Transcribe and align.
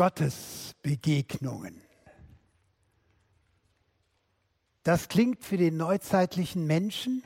Gottesbegegnungen. 0.00 1.82
Das 4.82 5.10
klingt 5.10 5.44
für 5.44 5.58
den 5.58 5.76
neuzeitlichen 5.76 6.66
Menschen 6.66 7.22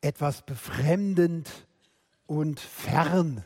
etwas 0.00 0.46
befremdend 0.46 1.50
und 2.28 2.60
fern. 2.60 3.44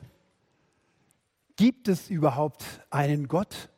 Gibt 1.56 1.88
es 1.88 2.10
überhaupt 2.10 2.66
einen 2.90 3.28
Gott? 3.28 3.70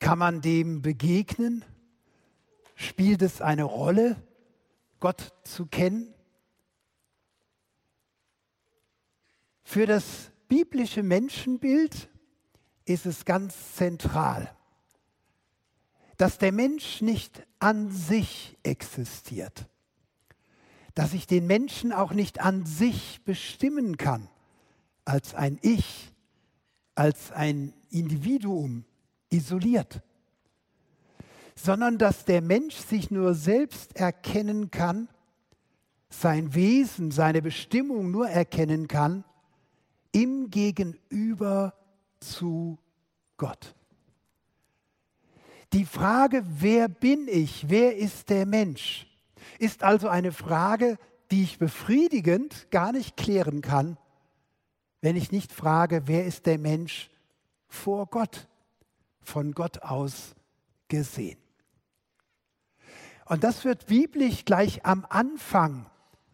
Kann 0.00 0.18
man 0.18 0.42
dem 0.42 0.82
begegnen? 0.82 1.64
Spielt 2.74 3.22
es 3.22 3.40
eine 3.40 3.64
Rolle, 3.64 4.22
Gott 4.98 5.32
zu 5.44 5.64
kennen? 5.64 6.12
Für 9.62 9.86
das 9.86 10.30
biblische 10.46 11.02
Menschenbild 11.02 12.09
ist 12.90 13.06
es 13.06 13.24
ganz 13.24 13.76
zentral, 13.76 14.50
dass 16.16 16.38
der 16.38 16.52
Mensch 16.52 17.00
nicht 17.00 17.46
an 17.58 17.90
sich 17.90 18.58
existiert, 18.62 19.68
dass 20.94 21.14
ich 21.14 21.26
den 21.26 21.46
Menschen 21.46 21.92
auch 21.92 22.12
nicht 22.12 22.40
an 22.40 22.66
sich 22.66 23.22
bestimmen 23.24 23.96
kann, 23.96 24.28
als 25.04 25.34
ein 25.34 25.58
Ich, 25.62 26.12
als 26.94 27.32
ein 27.32 27.72
Individuum 27.90 28.84
isoliert, 29.30 30.02
sondern 31.54 31.96
dass 31.96 32.24
der 32.24 32.42
Mensch 32.42 32.74
sich 32.74 33.10
nur 33.10 33.34
selbst 33.34 33.96
erkennen 33.96 34.70
kann, 34.70 35.08
sein 36.08 36.54
Wesen, 36.54 37.12
seine 37.12 37.40
Bestimmung 37.40 38.10
nur 38.10 38.28
erkennen 38.28 38.88
kann 38.88 39.24
im 40.12 40.50
Gegenüber 40.50 41.74
zu 42.20 42.78
Gott. 43.36 43.74
Die 45.72 45.84
Frage, 45.84 46.44
wer 46.44 46.88
bin 46.88 47.28
ich, 47.28 47.68
wer 47.68 47.96
ist 47.96 48.28
der 48.30 48.46
Mensch, 48.46 49.06
ist 49.58 49.82
also 49.82 50.08
eine 50.08 50.32
Frage, 50.32 50.98
die 51.30 51.42
ich 51.42 51.58
befriedigend 51.58 52.70
gar 52.70 52.92
nicht 52.92 53.16
klären 53.16 53.60
kann, 53.60 53.96
wenn 55.00 55.16
ich 55.16 55.32
nicht 55.32 55.52
frage, 55.52 56.02
wer 56.06 56.26
ist 56.26 56.46
der 56.46 56.58
Mensch 56.58 57.10
vor 57.68 58.06
Gott, 58.06 58.48
von 59.22 59.52
Gott 59.52 59.82
aus 59.82 60.34
gesehen. 60.88 61.38
Und 63.26 63.44
das 63.44 63.64
wird 63.64 63.86
biblisch 63.86 64.44
gleich 64.44 64.84
am 64.84 65.06
Anfang, 65.08 65.88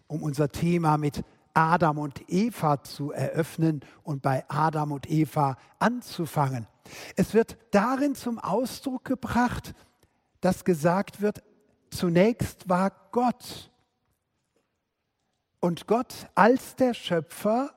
um 0.06 0.22
unser 0.22 0.50
Thema 0.50 0.96
mit 0.96 1.24
Adam 1.56 1.98
und 1.98 2.30
Eva 2.30 2.82
zu 2.82 3.12
eröffnen 3.12 3.80
und 4.02 4.20
bei 4.20 4.44
Adam 4.48 4.92
und 4.92 5.10
Eva 5.10 5.56
anzufangen. 5.78 6.66
Es 7.16 7.32
wird 7.32 7.56
darin 7.70 8.14
zum 8.14 8.38
Ausdruck 8.38 9.04
gebracht, 9.04 9.74
dass 10.40 10.64
gesagt 10.64 11.22
wird, 11.22 11.42
zunächst 11.90 12.68
war 12.68 12.92
Gott. 13.10 13.70
Und 15.60 15.86
Gott 15.86 16.28
als 16.34 16.76
der 16.76 16.92
Schöpfer 16.92 17.70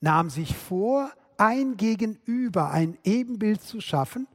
nahm 0.00 0.30
sich 0.30 0.56
vor, 0.56 1.10
ein 1.36 1.76
Gegenüber, 1.76 2.70
ein 2.70 2.96
Ebenbild 3.02 3.60
zu 3.62 3.80
schaffen. 3.80 4.28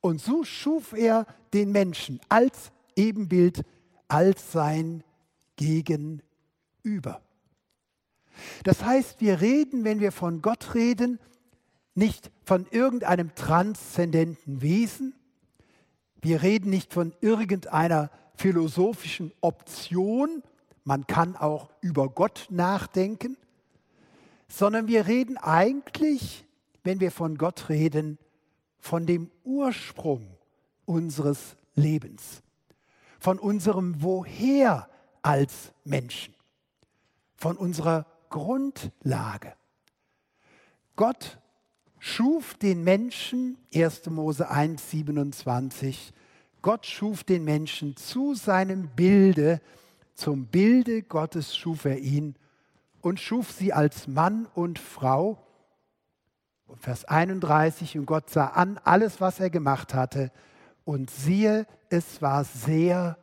Und 0.00 0.20
so 0.20 0.44
schuf 0.44 0.92
er 0.92 1.26
den 1.52 1.72
Menschen 1.72 2.20
als 2.28 2.70
Ebenbild, 2.94 3.64
als 4.06 4.52
sein 4.52 5.02
Gegenüber. 5.56 7.25
Das 8.64 8.84
heißt, 8.84 9.20
wir 9.20 9.40
reden, 9.40 9.84
wenn 9.84 10.00
wir 10.00 10.12
von 10.12 10.42
Gott 10.42 10.74
reden, 10.74 11.18
nicht 11.94 12.30
von 12.44 12.66
irgendeinem 12.70 13.34
transzendenten 13.34 14.60
Wesen, 14.60 15.14
wir 16.20 16.42
reden 16.42 16.70
nicht 16.70 16.92
von 16.92 17.14
irgendeiner 17.20 18.10
philosophischen 18.34 19.32
Option, 19.40 20.42
man 20.84 21.06
kann 21.06 21.36
auch 21.36 21.70
über 21.80 22.08
Gott 22.08 22.46
nachdenken, 22.50 23.36
sondern 24.48 24.86
wir 24.86 25.06
reden 25.06 25.36
eigentlich, 25.36 26.44
wenn 26.84 27.00
wir 27.00 27.10
von 27.10 27.38
Gott 27.38 27.68
reden, 27.68 28.18
von 28.78 29.06
dem 29.06 29.30
Ursprung 29.44 30.28
unseres 30.84 31.56
Lebens, 31.74 32.42
von 33.18 33.38
unserem 33.38 34.02
Woher 34.02 34.88
als 35.22 35.72
Menschen, 35.84 36.34
von 37.36 37.56
unserer 37.56 38.06
Grundlage. 38.28 39.54
Gott 40.96 41.38
schuf 41.98 42.54
den 42.54 42.84
Menschen, 42.84 43.58
1. 43.74 44.06
Mose 44.10 44.48
1, 44.50 44.90
27, 44.90 46.12
Gott 46.62 46.86
schuf 46.86 47.22
den 47.22 47.44
Menschen 47.44 47.96
zu 47.96 48.34
seinem 48.34 48.88
Bilde, 48.88 49.60
zum 50.14 50.46
Bilde 50.46 51.02
Gottes 51.02 51.56
schuf 51.56 51.84
er 51.84 51.98
ihn 51.98 52.34
und 53.02 53.20
schuf 53.20 53.52
sie 53.52 53.72
als 53.72 54.08
Mann 54.08 54.46
und 54.54 54.78
Frau. 54.78 55.38
Und 56.66 56.80
Vers 56.80 57.04
31, 57.04 57.98
und 57.98 58.06
Gott 58.06 58.30
sah 58.30 58.48
an 58.48 58.80
alles, 58.82 59.20
was 59.20 59.38
er 59.38 59.50
gemacht 59.50 59.94
hatte, 59.94 60.32
und 60.84 61.10
siehe, 61.10 61.66
es 61.88 62.20
war 62.22 62.42
sehr 62.44 63.18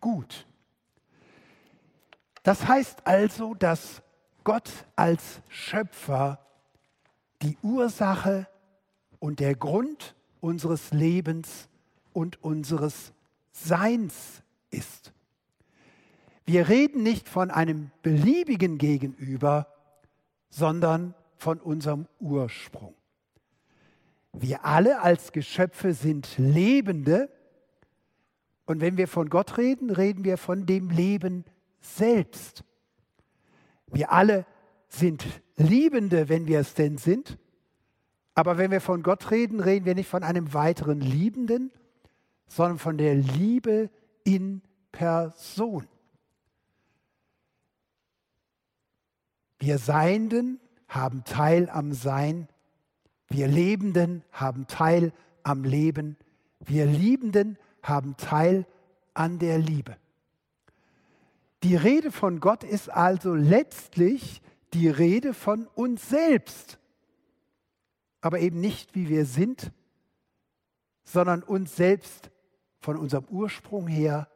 gut. 0.00 0.46
Das 2.42 2.66
heißt 2.66 3.06
also, 3.06 3.54
dass 3.54 4.02
Gott 4.46 4.70
als 4.94 5.40
Schöpfer 5.48 6.38
die 7.42 7.58
Ursache 7.64 8.46
und 9.18 9.40
der 9.40 9.56
Grund 9.56 10.14
unseres 10.40 10.92
Lebens 10.92 11.68
und 12.12 12.40
unseres 12.44 13.12
Seins 13.50 14.44
ist. 14.70 15.12
Wir 16.44 16.68
reden 16.68 17.02
nicht 17.02 17.28
von 17.28 17.50
einem 17.50 17.90
beliebigen 18.02 18.78
Gegenüber, 18.78 19.66
sondern 20.48 21.16
von 21.34 21.58
unserem 21.58 22.06
Ursprung. 22.20 22.94
Wir 24.32 24.64
alle 24.64 25.02
als 25.02 25.32
Geschöpfe 25.32 25.92
sind 25.92 26.38
Lebende 26.38 27.30
und 28.64 28.80
wenn 28.80 28.96
wir 28.96 29.08
von 29.08 29.28
Gott 29.28 29.58
reden, 29.58 29.90
reden 29.90 30.22
wir 30.22 30.38
von 30.38 30.66
dem 30.66 30.90
Leben 30.90 31.44
selbst. 31.80 32.62
Wir 33.92 34.12
alle 34.12 34.46
sind 34.88 35.24
Liebende, 35.56 36.28
wenn 36.28 36.46
wir 36.46 36.60
es 36.60 36.74
denn 36.74 36.98
sind, 36.98 37.38
aber 38.34 38.58
wenn 38.58 38.70
wir 38.70 38.80
von 38.80 39.02
Gott 39.02 39.30
reden, 39.30 39.60
reden 39.60 39.86
wir 39.86 39.94
nicht 39.94 40.08
von 40.08 40.22
einem 40.22 40.52
weiteren 40.52 41.00
Liebenden, 41.00 41.72
sondern 42.46 42.78
von 42.78 42.98
der 42.98 43.14
Liebe 43.14 43.90
in 44.24 44.62
Person. 44.92 45.88
Wir 49.58 49.78
Seienden 49.78 50.60
haben 50.88 51.24
Teil 51.24 51.70
am 51.70 51.92
Sein, 51.92 52.48
wir 53.28 53.48
Lebenden 53.48 54.22
haben 54.32 54.66
Teil 54.66 55.12
am 55.42 55.64
Leben, 55.64 56.16
wir 56.60 56.86
Liebenden 56.86 57.58
haben 57.82 58.16
Teil 58.16 58.66
an 59.14 59.38
der 59.38 59.58
Liebe. 59.58 59.96
Die 61.66 61.74
Rede 61.74 62.12
von 62.12 62.38
Gott 62.38 62.62
ist 62.62 62.88
also 62.88 63.34
letztlich 63.34 64.40
die 64.72 64.88
Rede 64.88 65.34
von 65.34 65.66
uns 65.66 66.08
selbst, 66.08 66.78
aber 68.20 68.38
eben 68.38 68.60
nicht 68.60 68.94
wie 68.94 69.08
wir 69.08 69.26
sind, 69.26 69.72
sondern 71.02 71.42
uns 71.42 71.74
selbst 71.74 72.30
von 72.78 72.96
unserem 72.96 73.24
Ursprung 73.24 73.88
her 73.88 74.28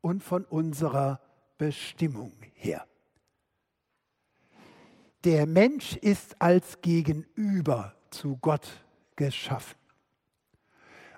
und 0.00 0.22
von 0.22 0.44
unserer 0.44 1.20
Bestimmung 1.58 2.34
her. 2.52 2.86
Der 5.24 5.46
Mensch 5.46 5.96
ist 5.96 6.40
als 6.40 6.80
Gegenüber 6.82 7.96
zu 8.10 8.36
Gott 8.36 8.84
geschaffen. 9.16 9.76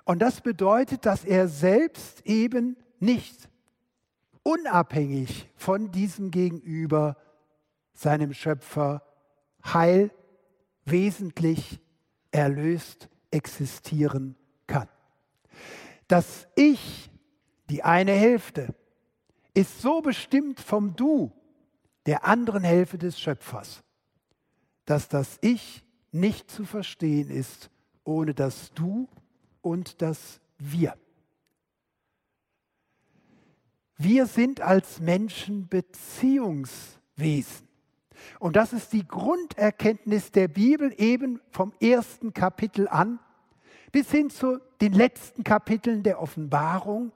Und 0.03 0.17
das 0.17 0.41
bedeutet, 0.41 1.05
dass 1.05 1.23
er 1.23 1.47
selbst 1.47 2.25
eben 2.25 2.75
nicht 2.99 3.52
unabhängig 4.43 5.49
von 5.55 5.91
diesem 5.91 6.31
Gegenüber, 6.31 7.17
seinem 7.93 8.33
Schöpfer, 8.33 9.03
heil, 9.65 10.11
wesentlich 10.85 11.79
erlöst 12.31 13.09
existieren 13.31 14.35
kann. 14.67 14.89
Das 16.07 16.47
Ich, 16.55 17.09
die 17.69 17.83
eine 17.83 18.11
Hälfte, 18.11 18.75
ist 19.53 19.81
so 19.81 20.01
bestimmt 20.01 20.59
vom 20.59 20.95
Du, 20.95 21.31
der 22.05 22.25
anderen 22.25 22.63
Hälfte 22.63 22.97
des 22.97 23.19
Schöpfers 23.19 23.83
dass 24.85 25.07
das 25.07 25.37
Ich 25.41 25.83
nicht 26.11 26.49
zu 26.51 26.65
verstehen 26.65 27.29
ist 27.29 27.69
ohne 28.03 28.33
das 28.33 28.71
Du 28.73 29.07
und 29.61 30.01
das 30.01 30.41
Wir. 30.57 30.95
Wir 34.03 34.25
sind 34.25 34.59
als 34.59 34.99
Menschen 34.99 35.69
Beziehungswesen. 35.69 37.69
Und 38.37 38.57
das 38.57 38.73
ist 38.73 38.91
die 38.91 39.07
Grunderkenntnis 39.07 40.31
der 40.31 40.49
Bibel 40.49 40.93
eben 40.97 41.39
vom 41.51 41.71
ersten 41.79 42.33
Kapitel 42.33 42.89
an, 42.89 43.19
bis 43.93 44.11
hin 44.11 44.29
zu 44.29 44.59
den 44.81 44.91
letzten 44.91 45.45
Kapiteln 45.45 46.03
der 46.03 46.21
Offenbarung, 46.21 47.13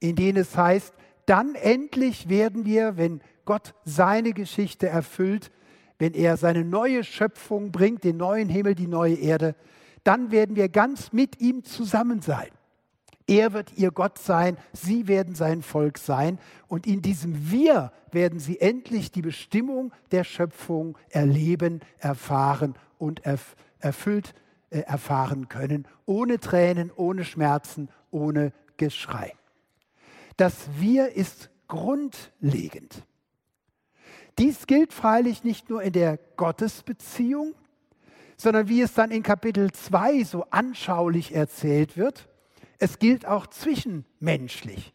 in 0.00 0.16
denen 0.16 0.38
es 0.38 0.56
heißt, 0.56 0.94
dann 1.26 1.56
endlich 1.56 2.30
werden 2.30 2.64
wir, 2.64 2.96
wenn 2.96 3.20
Gott 3.44 3.74
seine 3.84 4.32
Geschichte 4.32 4.88
erfüllt, 4.88 5.52
wenn 5.98 6.14
er 6.14 6.38
seine 6.38 6.64
neue 6.64 7.04
Schöpfung 7.04 7.70
bringt, 7.70 8.02
den 8.02 8.16
neuen 8.16 8.48
Himmel, 8.48 8.74
die 8.74 8.86
neue 8.86 9.16
Erde, 9.16 9.56
dann 10.04 10.30
werden 10.30 10.56
wir 10.56 10.70
ganz 10.70 11.12
mit 11.12 11.42
ihm 11.42 11.64
zusammen 11.64 12.22
sein. 12.22 12.48
Er 13.26 13.52
wird 13.54 13.72
ihr 13.76 13.90
Gott 13.90 14.18
sein, 14.18 14.58
sie 14.72 15.08
werden 15.08 15.34
sein 15.34 15.62
Volk 15.62 15.96
sein 15.98 16.38
und 16.68 16.86
in 16.86 17.00
diesem 17.00 17.50
Wir 17.50 17.92
werden 18.12 18.38
sie 18.38 18.60
endlich 18.60 19.10
die 19.12 19.22
Bestimmung 19.22 19.92
der 20.10 20.24
Schöpfung 20.24 20.98
erleben, 21.08 21.80
erfahren 21.98 22.74
und 22.98 23.22
erfüllt 23.80 24.34
äh, 24.70 24.80
erfahren 24.80 25.48
können, 25.48 25.86
ohne 26.04 26.38
Tränen, 26.38 26.90
ohne 26.94 27.24
Schmerzen, 27.24 27.88
ohne 28.10 28.52
Geschrei. 28.76 29.32
Das 30.36 30.68
Wir 30.78 31.12
ist 31.14 31.48
grundlegend. 31.68 33.04
Dies 34.38 34.66
gilt 34.66 34.92
freilich 34.92 35.44
nicht 35.44 35.70
nur 35.70 35.82
in 35.82 35.92
der 35.92 36.18
Gottesbeziehung, 36.36 37.54
sondern 38.36 38.68
wie 38.68 38.82
es 38.82 38.94
dann 38.94 39.12
in 39.12 39.22
Kapitel 39.22 39.70
2 39.70 40.24
so 40.24 40.44
anschaulich 40.50 41.34
erzählt 41.34 41.96
wird, 41.96 42.28
es 42.84 42.98
gilt 42.98 43.24
auch 43.24 43.46
zwischenmenschlich. 43.46 44.92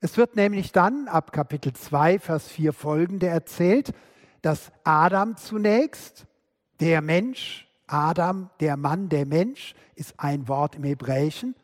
Es 0.00 0.16
wird 0.16 0.34
nämlich 0.34 0.72
dann 0.72 1.06
ab 1.06 1.30
Kapitel 1.30 1.72
2, 1.72 2.18
Vers 2.18 2.48
4 2.48 2.72
folgende 2.72 3.28
erzählt, 3.28 3.92
dass 4.42 4.72
Adam 4.82 5.36
zunächst, 5.36 6.26
der 6.80 7.02
Mensch, 7.02 7.68
Adam, 7.86 8.50
der 8.58 8.76
Mann, 8.76 9.08
der 9.08 9.26
Mensch, 9.26 9.76
ist 9.94 10.18
ein 10.18 10.48
Wort 10.48 10.74
im 10.74 10.82
Hebräischen, 10.82 11.54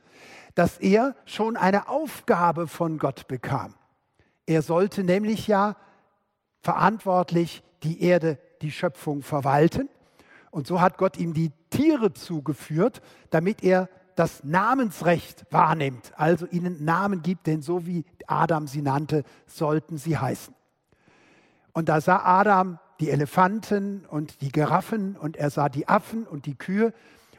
dass 0.54 0.78
er 0.78 1.16
schon 1.25 1.56
eine 1.56 1.88
Aufgabe 1.88 2.69
von 2.69 2.99
Gott 2.99 3.26
bekam. 3.26 3.75
Er 4.46 4.62
sollte 4.62 5.02
nämlich 5.02 5.49
ja 5.49 5.75
verantwortlich 6.60 7.64
die 7.82 8.04
Erde, 8.04 8.38
die 8.62 8.70
Schöpfung 8.70 9.22
verwalten. 9.22 9.88
Und 10.52 10.69
so 10.69 10.81
hat 10.81 10.96
Gott 10.96 11.16
ihm 11.16 11.34
die 11.34 11.50
Tiere 11.70 12.12
zugeführt, 12.12 13.02
damit 13.31 13.64
er 13.64 13.88
das 14.17 14.44
Namensrecht 14.44 15.47
wahrnimmt, 15.50 16.12
also 16.17 16.47
ihnen 16.47 16.85
Namen 16.85 17.23
gibt, 17.23 17.47
denn 17.47 17.62
so 17.62 17.87
wie 17.87 18.05
Adam 18.26 18.67
sie 18.67 18.82
nannte, 18.82 19.25
sollten 19.47 19.99
sie 19.99 20.19
heißen. 20.19 20.55
Und 21.73 21.88
da 21.88 22.00
sah 22.00 22.23
Adam 22.25 22.79
die 23.00 23.11
Elefanten 23.11 24.05
und 24.06 24.41
die 24.43 24.53
Giraffen 24.53 25.17
und 25.17 25.37
er 25.37 25.50
sah 25.50 25.69
die 25.69 25.88
Affen 25.88 26.26
und 26.26 26.47
die 26.47 26.55
Kühe 26.55 26.93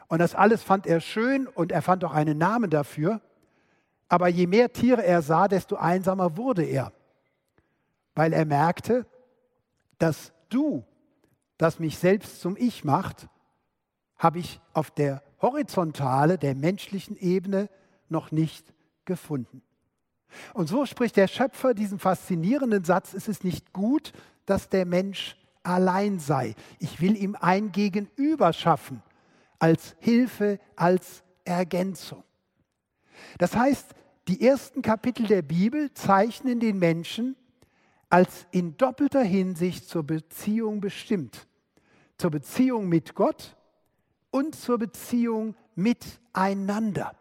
und 0.08 0.18
das 0.18 0.34
alles 0.34 0.62
fand 0.62 0.86
er 0.86 1.00
schön 1.00 1.46
und 1.46 1.72
er 1.72 1.82
fand 1.82 2.04
auch 2.04 2.12
einen 2.12 2.38
Namen 2.38 2.70
dafür. 2.70 3.20
Aber 4.08 4.28
je 4.28 4.46
mehr 4.46 4.72
Tiere 4.72 5.04
er 5.04 5.22
sah, 5.22 5.48
desto 5.48 5.76
einsamer 5.76 6.36
wurde 6.36 6.62
er, 6.62 6.92
weil 8.14 8.32
er 8.32 8.44
merkte, 8.44 9.06
dass 9.98 10.32
du, 10.50 10.84
das 11.56 11.78
mich 11.78 11.98
selbst 11.98 12.40
zum 12.40 12.56
Ich 12.56 12.84
macht, 12.84 13.28
habe 14.16 14.38
ich 14.38 14.60
auf 14.72 14.90
der 14.90 15.22
Horizontale, 15.44 16.38
der 16.38 16.54
menschlichen 16.54 17.18
Ebene 17.18 17.68
noch 18.08 18.30
nicht 18.30 18.72
gefunden. 19.04 19.60
Und 20.54 20.68
so 20.68 20.86
spricht 20.86 21.18
der 21.18 21.28
Schöpfer 21.28 21.74
diesen 21.74 21.98
faszinierenden 21.98 22.82
Satz, 22.82 23.12
es 23.12 23.28
ist 23.28 23.44
nicht 23.44 23.74
gut, 23.74 24.12
dass 24.46 24.70
der 24.70 24.86
Mensch 24.86 25.36
allein 25.62 26.18
sei. 26.18 26.54
Ich 26.78 27.02
will 27.02 27.14
ihm 27.14 27.36
ein 27.38 27.72
Gegenüber 27.72 28.54
schaffen, 28.54 29.02
als 29.58 29.94
Hilfe, 30.00 30.58
als 30.76 31.22
Ergänzung. 31.44 32.24
Das 33.36 33.54
heißt, 33.54 33.94
die 34.28 34.40
ersten 34.46 34.80
Kapitel 34.80 35.26
der 35.26 35.42
Bibel 35.42 35.92
zeichnen 35.92 36.58
den 36.58 36.78
Menschen 36.78 37.36
als 38.08 38.46
in 38.50 38.78
doppelter 38.78 39.22
Hinsicht 39.22 39.88
zur 39.90 40.04
Beziehung 40.04 40.80
bestimmt. 40.80 41.46
Zur 42.16 42.30
Beziehung 42.30 42.88
mit 42.88 43.14
Gott 43.14 43.56
und 44.34 44.56
zur 44.56 44.78
Beziehung 44.78 45.54
miteinander. 45.76 47.14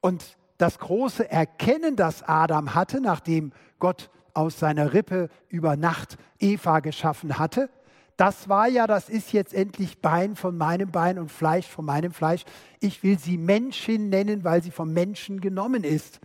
Und 0.00 0.36
das 0.56 0.78
große 0.78 1.28
Erkennen, 1.28 1.96
das 1.96 2.22
Adam 2.22 2.76
hatte, 2.76 3.00
nachdem 3.00 3.52
Gott 3.80 4.08
aus 4.34 4.60
seiner 4.60 4.92
Rippe 4.92 5.28
über 5.48 5.74
Nacht 5.74 6.16
Eva 6.38 6.78
geschaffen 6.78 7.40
hatte, 7.40 7.70
das 8.16 8.48
war 8.48 8.68
ja, 8.68 8.86
das 8.86 9.08
ist 9.08 9.32
jetzt 9.32 9.52
endlich 9.52 10.00
Bein 10.00 10.36
von 10.36 10.56
meinem 10.56 10.92
Bein 10.92 11.18
und 11.18 11.32
Fleisch 11.32 11.66
von 11.66 11.84
meinem 11.84 12.12
Fleisch. 12.12 12.44
Ich 12.78 13.02
will 13.02 13.18
sie 13.18 13.36
Menschin 13.36 14.08
nennen, 14.08 14.44
weil 14.44 14.62
sie 14.62 14.70
vom 14.70 14.92
Menschen 14.92 15.40
genommen 15.40 15.82
ist. 15.82 16.20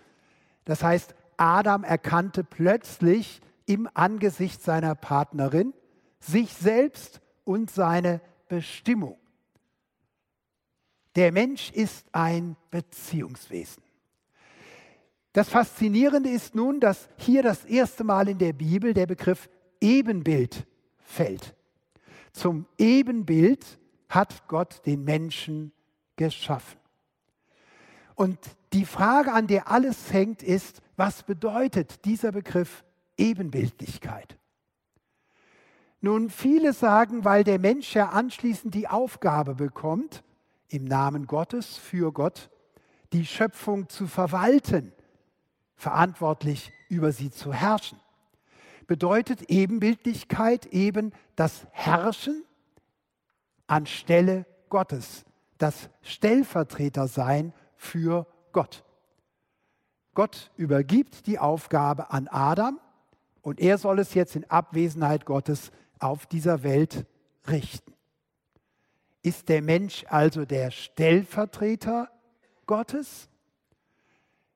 Das 0.64 0.84
heißt, 0.84 1.16
Adam 1.38 1.84
erkannte 1.84 2.44
plötzlich 2.44 3.42
im 3.66 3.90
Angesicht 3.96 4.62
seiner 4.62 4.94
Partnerin 4.94 5.74
sich 6.20 6.54
selbst 6.54 7.20
und 7.46 7.72
seine 7.72 8.22
Bestimmung. 8.52 9.18
Der 11.16 11.32
Mensch 11.32 11.72
ist 11.72 12.06
ein 12.12 12.58
Beziehungswesen. 12.70 13.82
Das 15.32 15.48
Faszinierende 15.48 16.30
ist 16.30 16.54
nun, 16.54 16.82
dass 16.82 17.08
hier 17.16 17.44
das 17.44 17.64
erste 17.64 18.04
Mal 18.04 18.28
in 18.28 18.40
der 18.40 18.52
Bibel 18.52 18.94
der 18.94 19.06
Begriff 19.06 19.50
Ebenbild 19.80 20.68
fällt. 21.00 21.56
Zum 22.34 22.66
Ebenbild 22.78 23.80
hat 24.10 24.46
Gott 24.50 24.86
den 24.86 25.06
Menschen 25.06 25.72
geschaffen. 26.18 26.78
Und 28.16 28.38
die 28.74 28.86
Frage, 28.86 29.32
an 29.32 29.48
der 29.48 29.70
alles 29.70 30.12
hängt, 30.12 30.44
ist, 30.44 30.82
was 30.98 31.24
bedeutet 31.24 32.04
dieser 32.04 32.34
Begriff 32.34 32.84
Ebenbildlichkeit? 33.16 34.38
Nun, 36.02 36.32
viele 36.32 36.74
sagen, 36.74 37.26
weil 37.26 37.44
der 37.44 37.60
Mensch 37.60 37.94
ja 37.94 38.10
anschließend 38.10 38.74
die 38.74 38.88
Aufgabe 38.88 39.54
bekommt, 39.54 40.24
im 40.68 40.86
Namen 40.86 41.28
Gottes, 41.28 41.78
für 41.78 42.12
Gott, 42.12 42.50
die 43.14 43.26
Schöpfung 43.26 43.88
zu 43.88 44.08
verwalten, 44.08 44.94
verantwortlich 45.76 46.72
über 46.90 47.12
sie 47.12 47.30
zu 47.30 47.54
herrschen. 47.54 48.00
Bedeutet 48.88 49.44
Ebenbildlichkeit 49.44 50.66
eben 50.68 51.14
das 51.36 51.68
Herrschen 51.72 52.44
anstelle 53.68 54.46
Gottes, 54.70 55.24
das 55.60 55.90
Stellvertretersein 56.02 57.54
für 57.76 58.26
Gott. 58.54 58.84
Gott 60.14 60.52
übergibt 60.58 61.28
die 61.28 61.38
Aufgabe 61.38 62.12
an 62.12 62.28
Adam 62.28 62.80
und 63.42 63.60
er 63.60 63.78
soll 63.78 64.00
es 64.00 64.14
jetzt 64.14 64.36
in 64.36 64.50
Abwesenheit 64.50 65.26
Gottes 65.26 65.72
auf 66.02 66.26
dieser 66.26 66.64
Welt 66.64 67.06
richten. 67.48 67.94
Ist 69.24 69.50
der 69.50 69.62
Mensch 69.62 70.06
also 70.10 70.46
der 70.46 70.72
Stellvertreter 70.72 72.10
Gottes? 72.66 73.30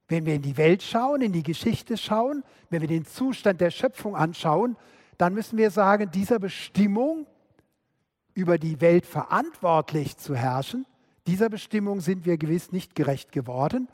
Wenn 0.07 0.25
wir 0.25 0.35
in 0.35 0.41
die 0.41 0.57
Welt 0.57 0.83
schauen, 0.83 1.21
in 1.21 1.33
die 1.33 1.43
Geschichte 1.43 1.97
schauen, 1.97 2.43
wenn 2.69 2.81
wir 2.81 2.87
den 2.87 3.05
Zustand 3.05 3.61
der 3.61 3.71
Schöpfung 3.71 4.15
anschauen, 4.15 4.77
dann 5.17 5.33
müssen 5.33 5.57
wir 5.57 5.71
sagen, 5.71 6.11
dieser 6.11 6.39
Bestimmung, 6.39 7.27
über 8.33 8.57
die 8.57 8.81
Welt 8.81 9.05
verantwortlich 9.05 10.17
zu 10.17 10.35
herrschen, 10.35 10.85
dieser 11.25 11.49
Bestimmung 11.49 12.01
sind 12.01 12.25
wir 12.25 12.37
gewiss 12.37 12.71
nicht 12.71 12.93
gerecht 12.93 13.31
geworden, 13.31 13.87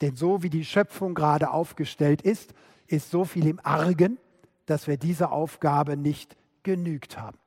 denn 0.00 0.14
so 0.14 0.42
wie 0.42 0.50
die 0.50 0.64
Schöpfung 0.64 1.14
gerade 1.14 1.50
aufgestellt 1.50 2.22
ist, 2.22 2.54
ist 2.86 3.10
so 3.10 3.24
viel 3.24 3.46
im 3.46 3.60
Argen, 3.62 4.18
dass 4.66 4.86
wir 4.86 4.96
dieser 4.96 5.32
Aufgabe 5.32 5.96
nicht 5.96 6.36
genügt 6.68 7.18
haben. 7.18 7.38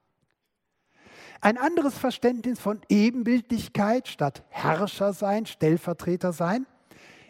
Ein 1.42 1.60
anderes 1.60 1.96
Verständnis 1.96 2.60
von 2.60 2.82
Ebenbildlichkeit 2.90 4.08
statt 4.08 4.44
Herrscher 4.50 5.14
sein, 5.14 5.46
Stellvertreter 5.46 6.34
sein, 6.34 6.66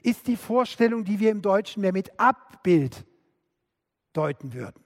ist 0.03 0.27
die 0.27 0.37
Vorstellung, 0.37 1.03
die 1.03 1.19
wir 1.19 1.31
im 1.31 1.41
Deutschen 1.41 1.81
mehr 1.81 1.91
mit 1.91 2.17
Abbild 2.17 3.05
deuten 4.13 4.53
würden. 4.53 4.81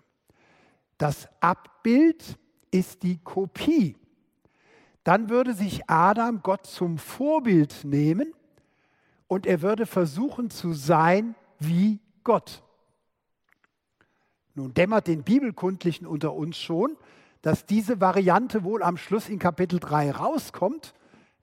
Das 0.98 1.30
Abbild 1.42 2.40
ist 2.72 3.04
die 3.04 3.20
Kopie. 3.20 3.98
Dann 5.04 5.30
würde 5.30 5.54
sich 5.54 5.88
Adam 5.88 6.42
Gott 6.42 6.66
zum 6.66 6.98
Vorbild 6.98 7.84
nehmen 7.84 8.34
und 9.28 9.46
er 9.46 9.62
würde 9.62 9.86
versuchen 9.86 10.50
zu 10.50 10.74
sein 10.74 11.36
wie 11.60 12.00
Gott. 12.24 12.65
Nun 14.56 14.74
dämmert 14.74 15.08
den 15.08 15.24
Bibelkundlichen 15.24 16.08
unter 16.08 16.34
uns 16.34 16.58
schon, 16.58 16.98
dass 17.42 17.66
diese 17.66 18.02
Variante 18.02 18.64
wohl 18.64 18.82
am 18.82 18.98
Schluss 18.98 19.30
in 19.30 19.38
Kapitel 19.38 19.80
3 19.80 20.12
rauskommt, 20.12 20.94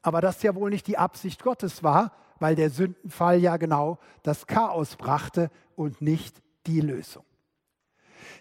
aber 0.01 0.21
das 0.21 0.43
ja 0.43 0.55
wohl 0.55 0.71
nicht 0.71 0.87
die 0.87 0.99
Absicht 0.99 1.43
Gottes 1.43 1.83
war, 1.83 2.13
weil 2.41 2.57
der 2.57 2.71
Sündenfall 2.71 3.39
ja 3.39 3.59
genau 3.59 3.99
das 4.23 4.47
Chaos 4.47 4.97
brachte 4.97 5.51
und 5.77 6.01
nicht 6.01 6.43
die 6.67 6.81
Lösung. 6.81 7.25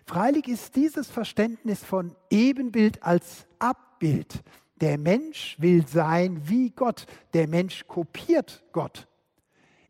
Freilich 0.06 0.48
ist 0.48 0.76
dieses 0.76 1.10
Verständnis 1.10 1.84
von 1.84 2.16
Ebenbild 2.30 3.04
als 3.04 3.46
Abbild 3.60 4.42
Der 4.80 4.98
Mensch 4.98 5.56
will 5.60 5.86
sein 5.86 6.42
wie 6.50 6.72
Gott. 6.72 7.06
Der 7.34 7.48
Mensch 7.48 7.86
kopiert 7.88 8.64
Gott. 8.72 9.08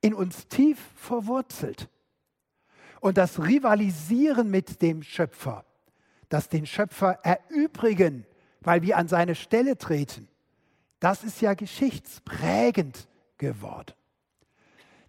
In 0.02 0.14
uns 0.14 0.48
tief 0.48 0.78
verwurzelt. 0.96 1.88
Und 3.02 3.18
das 3.18 3.40
Rivalisieren 3.40 4.50
mit 4.50 4.82
dem 4.82 5.04
Schöpfer, 5.04 5.66
das 6.30 6.48
den 6.48 6.66
Schöpfer 6.66 7.20
erübrigen, 7.24 8.26
weil 8.62 8.84
wir 8.84 8.96
an 8.96 9.08
seine 9.08 9.36
Stelle 9.36 9.78
treten, 9.78 10.30
das 11.00 11.24
ist 11.24 11.42
ja 11.42 11.56
geschichtsprägend 11.56 13.08
geworden. 13.40 13.94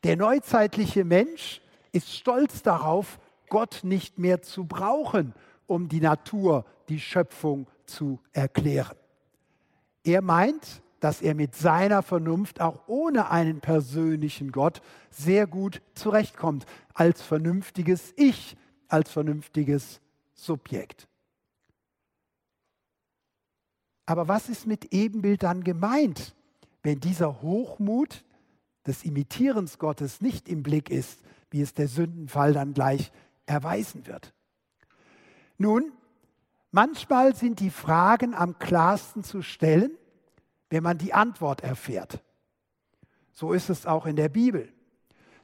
Der 0.05 0.17
neuzeitliche 0.17 1.05
Mensch 1.05 1.61
ist 1.93 2.11
stolz 2.13 2.63
darauf, 2.63 3.21
Gott 3.51 3.81
nicht 3.83 4.19
mehr 4.19 4.41
zu 4.41 4.65
brauchen, 4.65 5.35
um 5.67 5.89
die 5.89 6.01
Natur, 6.01 6.65
die 6.89 6.99
Schöpfung 6.99 7.67
zu 7.85 8.19
erklären. 8.33 8.97
Er 10.03 10.23
meint, 10.23 10.83
dass 11.03 11.21
er 11.21 11.35
mit 11.35 11.57
seiner 11.57 12.05
Vernunft 12.05 12.61
auch 12.61 12.87
ohne 12.87 13.29
einen 13.29 13.61
persönlichen 13.61 14.53
Gott 14.53 14.81
sehr 15.11 15.49
gut 15.49 15.83
zurechtkommt, 15.95 16.65
als 16.95 17.21
vernünftiges 17.21 18.13
Ich, 18.15 18.57
als 18.87 19.11
vernünftiges 19.11 20.01
Subjekt. 20.33 21.09
Aber 24.07 24.29
was 24.29 24.49
ist 24.49 24.69
mit 24.69 24.93
Ebenbild 24.93 25.43
dann 25.43 25.65
gemeint, 25.65 26.37
wenn 26.85 27.01
dieser 27.01 27.43
Hochmut 27.43 28.25
des 28.87 29.05
Imitierens 29.05 29.81
Gottes 29.81 30.21
nicht 30.21 30.49
im 30.49 30.63
Blick 30.63 30.89
ist, 30.89 31.19
wie 31.51 31.63
es 31.63 31.75
der 31.75 31.89
Sündenfall 31.89 32.53
dann 32.53 32.75
gleich 32.75 33.11
erweisen 33.47 34.07
wird? 34.07 34.33
Nun, 35.59 35.91
manchmal 36.71 37.35
sind 37.35 37.59
die 37.59 37.71
Fragen 37.71 38.35
am 38.35 38.61
klarsten 38.61 39.25
zu 39.25 39.43
stellen, 39.43 39.99
wenn 40.73 40.83
man 40.83 40.97
die 40.97 41.13
Antwort 41.13 41.61
erfährt. 41.63 42.23
So 43.35 43.53
ist 43.53 43.69
es 43.69 43.85
auch 43.85 44.07
in 44.07 44.17
der 44.17 44.31
Bibel. 44.31 44.73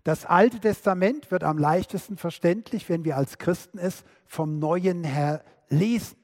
Das 0.03 0.25
Alte 0.25 0.59
Testament 0.59 1.31
wird 1.31 1.45
am 1.45 1.59
leichtesten 1.59 2.17
verständlich, 2.17 2.89
wenn 2.89 3.05
wir 3.05 3.19
als 3.19 3.37
Christen 3.37 3.77
es 3.77 4.05
vom 4.25 4.59
Neuen 4.59 5.05
her 5.05 5.45
lesen. 5.69 6.17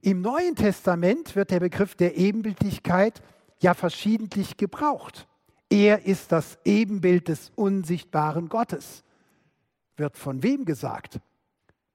Im 0.00 0.22
Neuen 0.22 0.56
Testament 0.56 1.36
wird 1.36 1.52
der 1.52 1.60
Begriff 1.60 1.94
der 1.94 2.16
Ebenbildlichkeit 2.16 3.22
ja 3.60 3.74
verschiedentlich 3.74 4.56
gebraucht. 4.56 5.28
Er 5.70 6.04
ist 6.04 6.32
das 6.32 6.58
Ebenbild 6.64 7.28
des 7.28 7.52
unsichtbaren 7.54 8.48
Gottes. 8.48 9.04
Wird 9.96 10.16
von 10.16 10.42
wem 10.42 10.64
gesagt? 10.64 11.20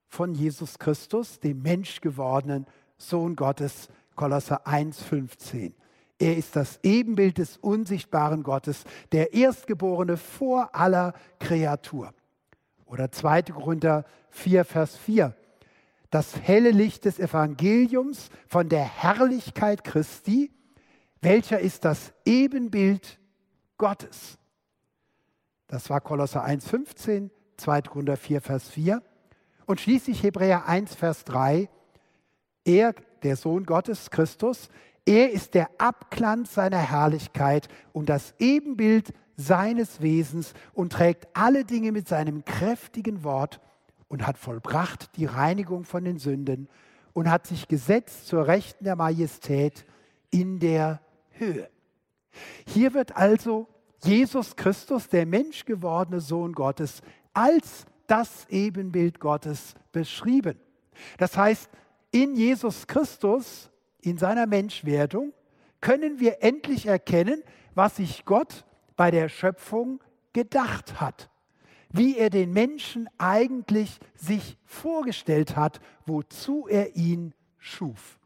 Von 0.06 0.32
Jesus 0.34 0.78
Christus, 0.78 1.40
dem 1.40 1.60
Menschgewordenen 1.60 2.64
Sohn 2.96 3.36
Gottes, 3.36 3.90
Kolosser 4.18 4.66
1,15. 4.66 5.72
Er 6.18 6.36
ist 6.36 6.56
das 6.56 6.78
Ebenbild 6.82 7.38
des 7.38 7.56
unsichtbaren 7.56 8.42
Gottes, 8.42 8.84
der 9.12 9.32
Erstgeborene 9.32 10.18
vor 10.18 10.74
aller 10.74 11.14
Kreatur. 11.38 12.12
Oder 12.84 13.10
2. 13.10 13.42
Korinther 13.42 14.04
4, 14.30 14.66
Vers 14.66 14.96
4 14.96 15.34
das 16.10 16.40
helle 16.40 16.70
Licht 16.70 17.04
des 17.04 17.18
Evangeliums 17.18 18.30
von 18.46 18.68
der 18.68 18.84
Herrlichkeit 18.84 19.84
Christi, 19.84 20.50
welcher 21.20 21.60
ist 21.60 21.84
das 21.84 22.12
Ebenbild 22.24 23.18
Gottes. 23.76 24.38
Das 25.66 25.90
war 25.90 26.00
Kolosser 26.00 26.46
1,15, 26.46 27.30
2. 27.58 27.82
Korinther 27.82 28.16
4, 28.16 28.40
Vers 28.40 28.68
4. 28.70 29.02
Und 29.66 29.80
schließlich 29.80 30.22
Hebräer 30.22 30.66
1, 30.66 30.94
Vers 30.94 31.24
3. 31.24 31.68
Er, 32.64 32.94
der 33.22 33.36
Sohn 33.36 33.64
Gottes, 33.64 34.10
Christus, 34.10 34.68
er 35.06 35.30
ist 35.32 35.54
der 35.54 35.70
Abglanz 35.78 36.54
seiner 36.54 36.78
Herrlichkeit 36.78 37.68
und 37.92 38.08
das 38.08 38.34
Ebenbild 38.38 39.14
seines 39.36 40.02
Wesens 40.02 40.52
und 40.74 40.92
trägt 40.92 41.28
alle 41.32 41.64
Dinge 41.64 41.92
mit 41.92 42.08
seinem 42.08 42.44
kräftigen 42.44 43.24
Wort 43.24 43.60
und 44.08 44.26
hat 44.26 44.36
vollbracht 44.36 45.16
die 45.16 45.26
Reinigung 45.26 45.84
von 45.84 46.04
den 46.04 46.18
Sünden 46.18 46.68
und 47.12 47.30
hat 47.30 47.46
sich 47.46 47.68
gesetzt 47.68 48.26
zur 48.26 48.46
Rechten 48.46 48.84
der 48.84 48.96
Majestät 48.96 49.86
in 50.30 50.58
der 50.58 51.00
Höhe. 51.30 51.70
Hier 52.66 52.94
wird 52.94 53.16
also 53.16 53.66
Jesus 54.02 54.56
Christus, 54.56 55.08
der 55.08 55.26
menschgewordene 55.26 56.20
Sohn 56.20 56.52
Gottes, 56.52 57.02
als 57.32 57.86
das 58.06 58.46
Ebenbild 58.48 59.20
Gottes 59.20 59.74
beschrieben. 59.92 60.58
Das 61.18 61.36
heißt, 61.36 61.70
in 62.10 62.34
Jesus 62.34 62.86
Christus, 62.86 63.70
in 64.00 64.18
seiner 64.18 64.46
Menschwerdung, 64.46 65.32
können 65.80 66.20
wir 66.20 66.42
endlich 66.42 66.86
erkennen, 66.86 67.42
was 67.74 67.96
sich 67.96 68.24
Gott 68.24 68.64
bei 68.96 69.10
der 69.10 69.28
Schöpfung 69.28 70.00
gedacht 70.32 71.00
hat 71.00 71.30
wie 71.90 72.16
er 72.16 72.30
den 72.30 72.52
Menschen 72.52 73.08
eigentlich 73.18 73.98
sich 74.14 74.58
vorgestellt 74.64 75.56
hat, 75.56 75.80
wozu 76.06 76.66
er 76.68 76.96
ihn 76.96 77.34
schuf. 77.56 78.18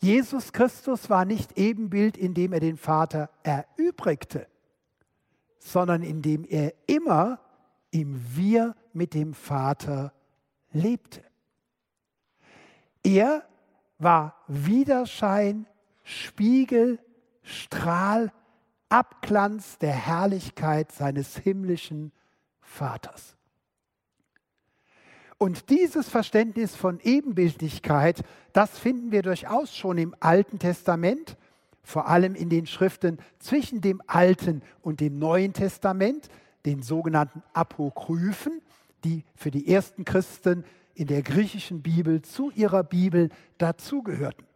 Jesus 0.00 0.52
Christus 0.52 1.08
war 1.08 1.24
nicht 1.24 1.56
Ebenbild, 1.56 2.16
indem 2.16 2.52
er 2.52 2.60
den 2.60 2.76
Vater 2.76 3.30
erübrigte, 3.42 4.46
sondern 5.58 6.02
indem 6.02 6.44
er 6.44 6.74
immer 6.86 7.40
im 7.90 8.20
Wir 8.36 8.74
mit 8.92 9.14
dem 9.14 9.32
Vater 9.32 10.12
lebte. 10.72 11.22
Er 13.04 13.44
war 13.98 14.34
Widerschein, 14.48 15.66
Spiegel, 16.02 16.98
Strahl, 17.42 18.32
Abglanz 18.88 19.78
der 19.78 19.92
Herrlichkeit 19.92 20.90
seines 20.90 21.36
himmlischen 21.36 22.12
Vaters. 22.60 23.36
Und 25.36 25.68
dieses 25.68 26.08
Verständnis 26.08 26.74
von 26.74 27.00
Ebenbildlichkeit, 27.00 28.22
das 28.52 28.78
finden 28.78 29.12
wir 29.12 29.22
durchaus 29.22 29.76
schon 29.76 29.98
im 29.98 30.14
Alten 30.20 30.58
Testament, 30.58 31.36
vor 31.82 32.08
allem 32.08 32.34
in 32.34 32.48
den 32.48 32.66
Schriften 32.66 33.18
zwischen 33.38 33.82
dem 33.82 34.00
Alten 34.06 34.62
und 34.80 35.00
dem 35.00 35.18
Neuen 35.18 35.52
Testament, 35.52 36.28
den 36.64 36.82
sogenannten 36.82 37.42
Apokryphen, 37.52 38.62
die 39.04 39.24
für 39.34 39.50
die 39.50 39.68
ersten 39.68 40.06
Christen 40.06 40.64
in 40.94 41.06
der 41.06 41.22
griechischen 41.22 41.82
Bibel 41.82 42.22
zu 42.22 42.50
ihrer 42.50 42.84
Bibel 42.84 43.30
dazugehörten. 43.58 44.46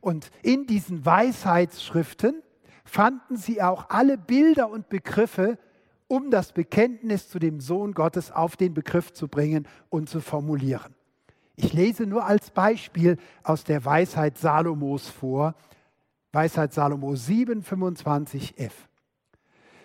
Und 0.00 0.30
in 0.42 0.66
diesen 0.66 1.04
Weisheitsschriften 1.04 2.42
fanden 2.84 3.36
sie 3.36 3.62
auch 3.62 3.90
alle 3.90 4.16
Bilder 4.16 4.70
und 4.70 4.88
Begriffe, 4.88 5.58
um 6.08 6.30
das 6.30 6.52
Bekenntnis 6.52 7.28
zu 7.28 7.38
dem 7.38 7.60
Sohn 7.60 7.92
Gottes 7.92 8.30
auf 8.30 8.56
den 8.56 8.74
Begriff 8.74 9.12
zu 9.12 9.28
bringen 9.28 9.66
und 9.88 10.08
zu 10.08 10.20
formulieren. 10.20 10.94
Ich 11.56 11.72
lese 11.72 12.06
nur 12.06 12.24
als 12.24 12.50
Beispiel 12.50 13.16
aus 13.42 13.64
der 13.64 13.84
Weisheit 13.84 14.38
Salomos 14.38 15.08
vor, 15.08 15.54
Weisheit 16.32 16.74
Salomo 16.74 17.16
7, 17.16 17.62
25f. 17.62 18.72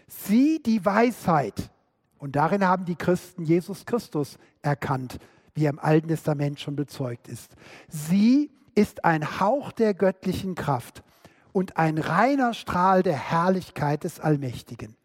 Sieh 0.07 0.61
die 0.61 0.83
Weisheit, 0.85 1.71
und 2.17 2.35
darin 2.35 2.67
haben 2.67 2.85
die 2.85 2.95
Christen 2.95 3.43
Jesus 3.43 3.85
Christus 3.85 4.37
erkannt, 4.61 5.17
wie 5.53 5.65
er 5.65 5.71
im 5.71 5.79
Alten 5.79 6.07
Testament 6.07 6.59
schon 6.59 6.75
bezeugt 6.75 7.27
ist. 7.27 7.55
Sie 7.87 8.51
ist 8.75 9.05
ein 9.05 9.39
Hauch 9.39 9.71
der 9.71 9.93
göttlichen 9.93 10.55
Kraft 10.55 11.03
und 11.51 11.77
ein 11.77 11.97
reiner 11.97 12.53
Strahl 12.53 13.03
der 13.03 13.17
Herrlichkeit 13.17 14.03
des 14.03 14.19
Allmächtigen. 14.19 14.95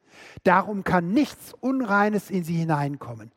Darum 0.45 0.85
kann 0.85 1.13
nichts 1.13 1.53
Unreines 1.61 2.31
in 2.31 2.45
sie 2.45 2.57
hineinkommen, 2.57 3.33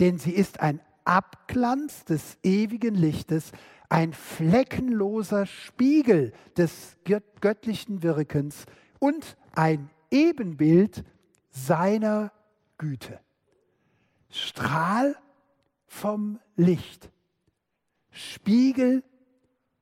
denn 0.00 0.18
sie 0.18 0.32
ist 0.32 0.60
ein 0.60 0.80
Abglanz 1.04 2.04
des 2.04 2.38
ewigen 2.42 2.94
Lichtes, 2.94 3.52
ein 3.88 4.12
fleckenloser 4.12 5.46
Spiegel 5.46 6.32
des 6.56 6.96
göttlichen 7.40 8.02
Wirkens 8.02 8.64
und 8.98 9.36
ein 9.54 9.90
Ebenbild 10.10 11.04
seiner 11.50 12.32
Güte. 12.78 13.20
Strahl 14.30 15.14
vom 15.94 16.40
Licht, 16.56 17.08
Spiegel 18.10 19.04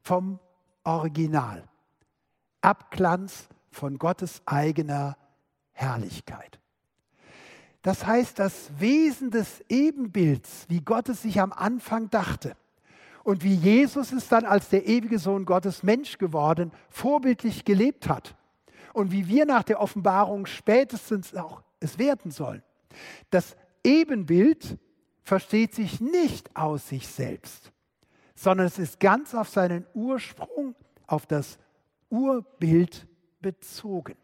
vom 0.03 0.39
Original. 0.85 1.65
Abglanz 2.61 3.49
von 3.71 3.99
Gottes 3.99 4.43
eigener 4.45 5.17
Herrlichkeit. 5.73 6.61
Das 7.81 8.07
heißt, 8.07 8.39
das 8.39 8.71
Wesen 8.79 9.31
des 9.31 9.65
Ebenbilds, 9.69 10.67
wie 10.69 10.81
Gott 10.83 11.09
es 11.09 11.23
sich 11.23 11.41
am 11.41 11.51
Anfang 11.51 12.11
dachte 12.11 12.57
und 13.25 13.43
wie 13.43 13.55
Jesus 13.55 14.13
es 14.13 14.29
dann 14.29 14.45
als 14.45 14.69
der 14.69 14.87
ewige 14.87 15.19
Sohn 15.19 15.47
Gottes 15.47 15.83
Mensch 15.83 16.19
geworden, 16.19 16.73
vorbildlich 16.91 17.65
gelebt 17.65 18.09
hat 18.09 18.37
und 18.93 19.13
wie 19.13 19.29
wir 19.29 19.47
nach 19.47 19.63
der 19.63 19.81
Offenbarung 19.81 20.45
spätestens 20.45 21.35
auch 21.35 21.63
es 21.81 21.99
werden 21.99 22.31
sollen. 22.31 22.63
Das 23.31 23.57
Ebenbild 23.83 24.79
versteht 25.23 25.75
sich 25.75 26.01
nicht 26.01 26.55
aus 26.57 26.89
sich 26.89 27.07
selbst, 27.07 27.73
sondern 28.35 28.67
es 28.67 28.79
ist 28.79 29.01
ganz 29.01 29.35
auf 29.35 29.49
seinen 29.49 29.87
Ursprung, 29.95 30.75
auf 31.07 31.27
das 31.27 31.59
Urbild 32.11 33.07
bezogen. 33.41 34.17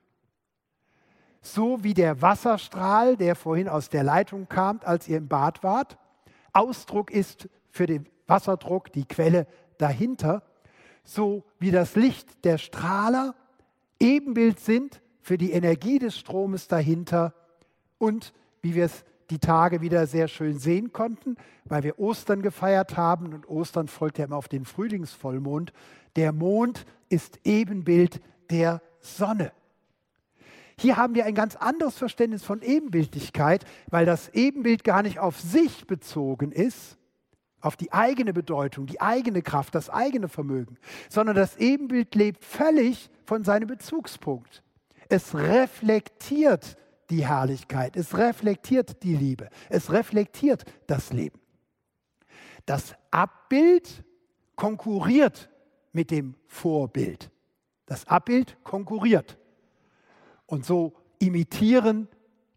So 1.40 1.82
wie 1.84 1.94
der 1.94 2.20
Wasserstrahl, 2.20 3.16
der 3.16 3.36
vorhin 3.36 3.68
aus 3.68 3.88
der 3.88 4.02
Leitung 4.02 4.48
kam, 4.48 4.80
als 4.84 5.08
ihr 5.08 5.18
im 5.18 5.28
Bad 5.28 5.62
wart, 5.62 5.96
Ausdruck 6.52 7.10
ist 7.10 7.48
für 7.70 7.86
den 7.86 8.08
Wasserdruck, 8.26 8.92
die 8.92 9.04
Quelle 9.04 9.46
dahinter, 9.78 10.42
so 11.04 11.44
wie 11.58 11.70
das 11.70 11.94
Licht 11.94 12.44
der 12.44 12.58
Strahler 12.58 13.34
Ebenbild 14.00 14.60
sind 14.60 15.00
für 15.20 15.38
die 15.38 15.52
Energie 15.52 15.98
des 15.98 16.16
Stromes 16.16 16.68
dahinter 16.68 17.34
und 17.98 18.32
wie 18.62 18.74
wir 18.74 18.84
es 18.84 19.04
die 19.30 19.38
Tage 19.38 19.80
wieder 19.80 20.06
sehr 20.06 20.28
schön 20.28 20.58
sehen 20.58 20.92
konnten, 20.92 21.36
weil 21.64 21.82
wir 21.82 21.98
Ostern 21.98 22.42
gefeiert 22.42 22.96
haben 22.96 23.34
und 23.34 23.48
Ostern 23.48 23.88
folgt 23.88 24.18
ja 24.18 24.24
immer 24.24 24.36
auf 24.36 24.48
den 24.48 24.64
Frühlingsvollmond. 24.64 25.72
Der 26.16 26.32
Mond 26.32 26.86
ist 27.08 27.40
Ebenbild 27.44 28.20
der 28.50 28.80
Sonne. 29.00 29.52
Hier 30.80 30.96
haben 30.96 31.14
wir 31.14 31.26
ein 31.26 31.34
ganz 31.34 31.56
anderes 31.56 31.98
Verständnis 31.98 32.44
von 32.44 32.62
Ebenbildlichkeit, 32.62 33.64
weil 33.90 34.06
das 34.06 34.28
Ebenbild 34.28 34.84
gar 34.84 35.02
nicht 35.02 35.18
auf 35.18 35.40
sich 35.40 35.86
bezogen 35.86 36.52
ist, 36.52 36.96
auf 37.60 37.76
die 37.76 37.92
eigene 37.92 38.32
Bedeutung, 38.32 38.86
die 38.86 39.00
eigene 39.00 39.42
Kraft, 39.42 39.74
das 39.74 39.90
eigene 39.90 40.28
Vermögen, 40.28 40.78
sondern 41.08 41.34
das 41.34 41.56
Ebenbild 41.56 42.14
lebt 42.14 42.44
völlig 42.44 43.10
von 43.24 43.42
seinem 43.42 43.66
Bezugspunkt. 43.66 44.62
Es 45.08 45.34
reflektiert 45.34 46.76
die 47.10 47.26
Herrlichkeit, 47.26 47.96
es 47.96 48.16
reflektiert 48.16 49.02
die 49.02 49.16
Liebe, 49.16 49.48
es 49.68 49.92
reflektiert 49.92 50.64
das 50.86 51.12
Leben. 51.12 51.40
Das 52.66 52.94
Abbild 53.10 54.04
konkurriert 54.56 55.48
mit 55.92 56.10
dem 56.10 56.34
Vorbild. 56.46 57.30
Das 57.86 58.06
Abbild 58.06 58.58
konkurriert. 58.62 59.38
Und 60.46 60.66
so 60.66 60.94
imitieren 61.18 62.08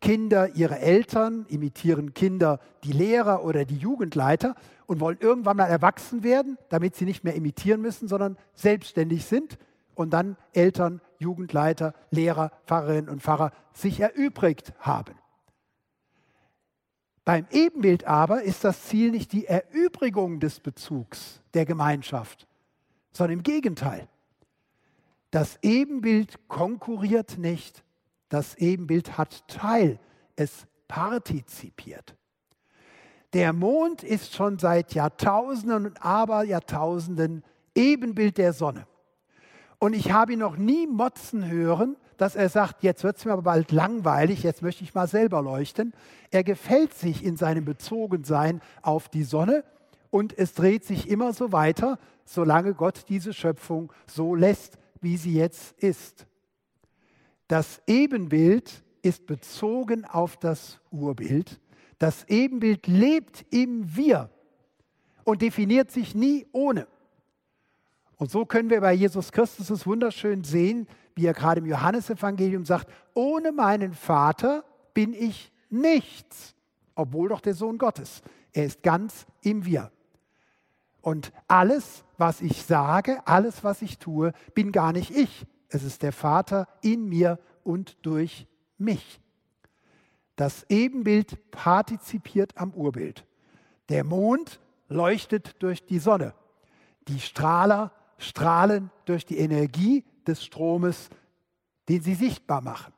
Kinder 0.01 0.55
ihre 0.55 0.79
Eltern, 0.79 1.45
imitieren 1.47 2.13
Kinder 2.13 2.59
die 2.83 2.91
Lehrer 2.91 3.45
oder 3.45 3.65
die 3.65 3.77
Jugendleiter 3.77 4.55
und 4.87 4.99
wollen 4.99 5.17
irgendwann 5.19 5.57
mal 5.57 5.67
erwachsen 5.67 6.23
werden, 6.23 6.57
damit 6.69 6.95
sie 6.95 7.05
nicht 7.05 7.23
mehr 7.23 7.35
imitieren 7.35 7.81
müssen, 7.81 8.07
sondern 8.07 8.37
selbstständig 8.53 9.25
sind 9.25 9.57
und 10.01 10.11
dann 10.11 10.37
Eltern, 10.53 11.01
Jugendleiter, 11.19 11.93
Lehrer, 12.09 12.51
Pfarrerinnen 12.65 13.09
und 13.09 13.21
Pfarrer 13.21 13.51
sich 13.73 13.99
erübrigt 13.99 14.73
haben. 14.79 15.15
Beim 17.23 17.45
Ebenbild 17.51 18.05
aber 18.05 18.41
ist 18.41 18.63
das 18.63 18.83
Ziel 18.83 19.11
nicht 19.11 19.31
die 19.31 19.45
Erübrigung 19.45 20.39
des 20.39 20.59
Bezugs 20.59 21.41
der 21.53 21.65
Gemeinschaft, 21.65 22.47
sondern 23.11 23.39
im 23.39 23.43
Gegenteil. 23.43 24.07
Das 25.29 25.59
Ebenbild 25.61 26.47
konkurriert 26.47 27.37
nicht, 27.37 27.83
das 28.29 28.55
Ebenbild 28.55 29.17
hat 29.17 29.47
Teil, 29.47 29.99
es 30.35 30.65
partizipiert. 30.87 32.15
Der 33.33 33.53
Mond 33.53 34.03
ist 34.03 34.33
schon 34.33 34.59
seit 34.59 34.93
Jahrtausenden 34.93 35.85
und 35.85 36.03
Aberjahrtausenden 36.03 37.43
Ebenbild 37.75 38.37
der 38.37 38.51
Sonne. 38.51 38.87
Und 39.81 39.93
ich 39.93 40.11
habe 40.11 40.33
ihn 40.33 40.39
noch 40.39 40.57
nie 40.57 40.85
motzen 40.85 41.49
hören, 41.49 41.97
dass 42.17 42.35
er 42.35 42.49
sagt, 42.49 42.83
jetzt 42.83 43.03
wird 43.03 43.17
es 43.17 43.25
mir 43.25 43.33
aber 43.33 43.41
bald 43.41 43.71
langweilig, 43.71 44.43
jetzt 44.43 44.61
möchte 44.61 44.83
ich 44.83 44.93
mal 44.93 45.07
selber 45.07 45.41
leuchten. 45.41 45.93
Er 46.29 46.43
gefällt 46.43 46.93
sich 46.93 47.25
in 47.25 47.35
seinem 47.35 47.65
Bezogensein 47.65 48.61
auf 48.83 49.09
die 49.09 49.23
Sonne 49.23 49.63
und 50.11 50.37
es 50.37 50.53
dreht 50.53 50.85
sich 50.85 51.09
immer 51.09 51.33
so 51.33 51.51
weiter, 51.51 51.97
solange 52.23 52.75
Gott 52.75 53.05
diese 53.09 53.33
Schöpfung 53.33 53.91
so 54.05 54.35
lässt, 54.35 54.77
wie 55.01 55.17
sie 55.17 55.33
jetzt 55.33 55.71
ist. 55.79 56.27
Das 57.47 57.81
Ebenbild 57.87 58.83
ist 59.01 59.25
bezogen 59.25 60.05
auf 60.05 60.37
das 60.37 60.79
Urbild 60.91 61.59
das 62.01 62.27
Ebenbild 62.27 62.87
lebt 62.87 63.45
im 63.51 63.95
Wir 63.95 64.31
und 65.23 65.43
definiert 65.43 65.91
sich 65.91 66.15
nie 66.15 66.47
ohne. 66.51 66.87
Und 68.21 68.29
so 68.29 68.45
können 68.45 68.69
wir 68.69 68.81
bei 68.81 68.93
Jesus 68.93 69.31
Christus 69.31 69.71
es 69.71 69.87
wunderschön 69.87 70.43
sehen, 70.43 70.87
wie 71.15 71.25
er 71.25 71.33
gerade 71.33 71.59
im 71.59 71.65
Johannesevangelium 71.65 72.65
sagt, 72.65 72.87
ohne 73.15 73.51
meinen 73.51 73.93
Vater 73.93 74.63
bin 74.93 75.15
ich 75.15 75.51
nichts, 75.71 76.53
obwohl 76.93 77.29
doch 77.29 77.41
der 77.41 77.55
Sohn 77.55 77.79
Gottes. 77.79 78.21
Er 78.53 78.65
ist 78.65 78.83
ganz 78.83 79.25
im 79.41 79.65
Wir. 79.65 79.91
Und 81.01 81.33
alles, 81.47 82.03
was 82.19 82.41
ich 82.41 82.61
sage, 82.61 83.23
alles, 83.25 83.63
was 83.63 83.81
ich 83.81 83.97
tue, 83.97 84.33
bin 84.53 84.71
gar 84.71 84.93
nicht 84.93 85.09
ich. 85.09 85.47
Es 85.69 85.81
ist 85.81 86.03
der 86.03 86.13
Vater 86.13 86.67
in 86.83 87.09
mir 87.09 87.39
und 87.63 88.05
durch 88.05 88.45
mich. 88.77 89.19
Das 90.35 90.67
Ebenbild 90.69 91.49
partizipiert 91.49 92.55
am 92.55 92.71
Urbild. 92.75 93.25
Der 93.89 94.03
Mond 94.03 94.59
leuchtet 94.89 95.55
durch 95.63 95.87
die 95.87 95.97
Sonne. 95.97 96.35
Die 97.07 97.19
Strahler 97.19 97.91
strahlen 98.21 98.91
durch 99.05 99.25
die 99.25 99.37
Energie 99.37 100.05
des 100.27 100.43
Stromes, 100.43 101.09
den 101.89 102.01
sie 102.01 102.15
sichtbar 102.15 102.61
machen. 102.61 102.93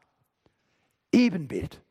Ebenbild. 1.12 1.82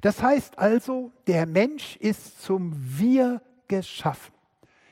Das 0.00 0.22
heißt 0.22 0.58
also, 0.58 1.12
der 1.26 1.46
Mensch 1.46 1.96
ist 1.96 2.42
zum 2.42 2.72
Wir 2.76 3.42
geschaffen. 3.68 4.34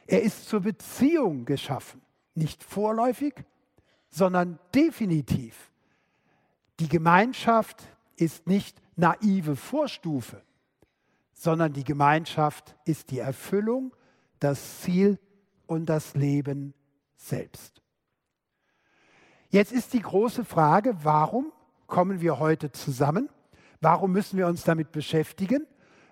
Er 0.06 0.22
ist 0.22 0.48
zur 0.48 0.60
Beziehung 0.60 1.44
geschaffen. 1.44 2.00
Nicht 2.34 2.62
vorläufig, 2.62 3.34
sondern 4.10 4.58
definitiv. 4.74 5.70
Die 6.80 6.88
Gemeinschaft 6.88 7.82
ist 8.16 8.46
nicht 8.46 8.80
naive 8.96 9.56
Vorstufe, 9.56 10.42
sondern 11.32 11.72
die 11.72 11.84
Gemeinschaft 11.84 12.76
ist 12.84 13.10
die 13.10 13.18
Erfüllung, 13.18 13.94
das 14.40 14.80
Ziel 14.80 15.18
und 15.66 15.86
das 15.86 16.14
Leben 16.14 16.74
selbst. 17.28 17.82
Jetzt 19.50 19.72
ist 19.72 19.92
die 19.92 20.02
große 20.02 20.44
Frage, 20.44 20.96
warum 21.02 21.52
kommen 21.86 22.20
wir 22.20 22.38
heute 22.38 22.72
zusammen? 22.72 23.28
Warum 23.80 24.12
müssen 24.12 24.36
wir 24.36 24.46
uns 24.46 24.64
damit 24.64 24.92
beschäftigen? 24.92 25.66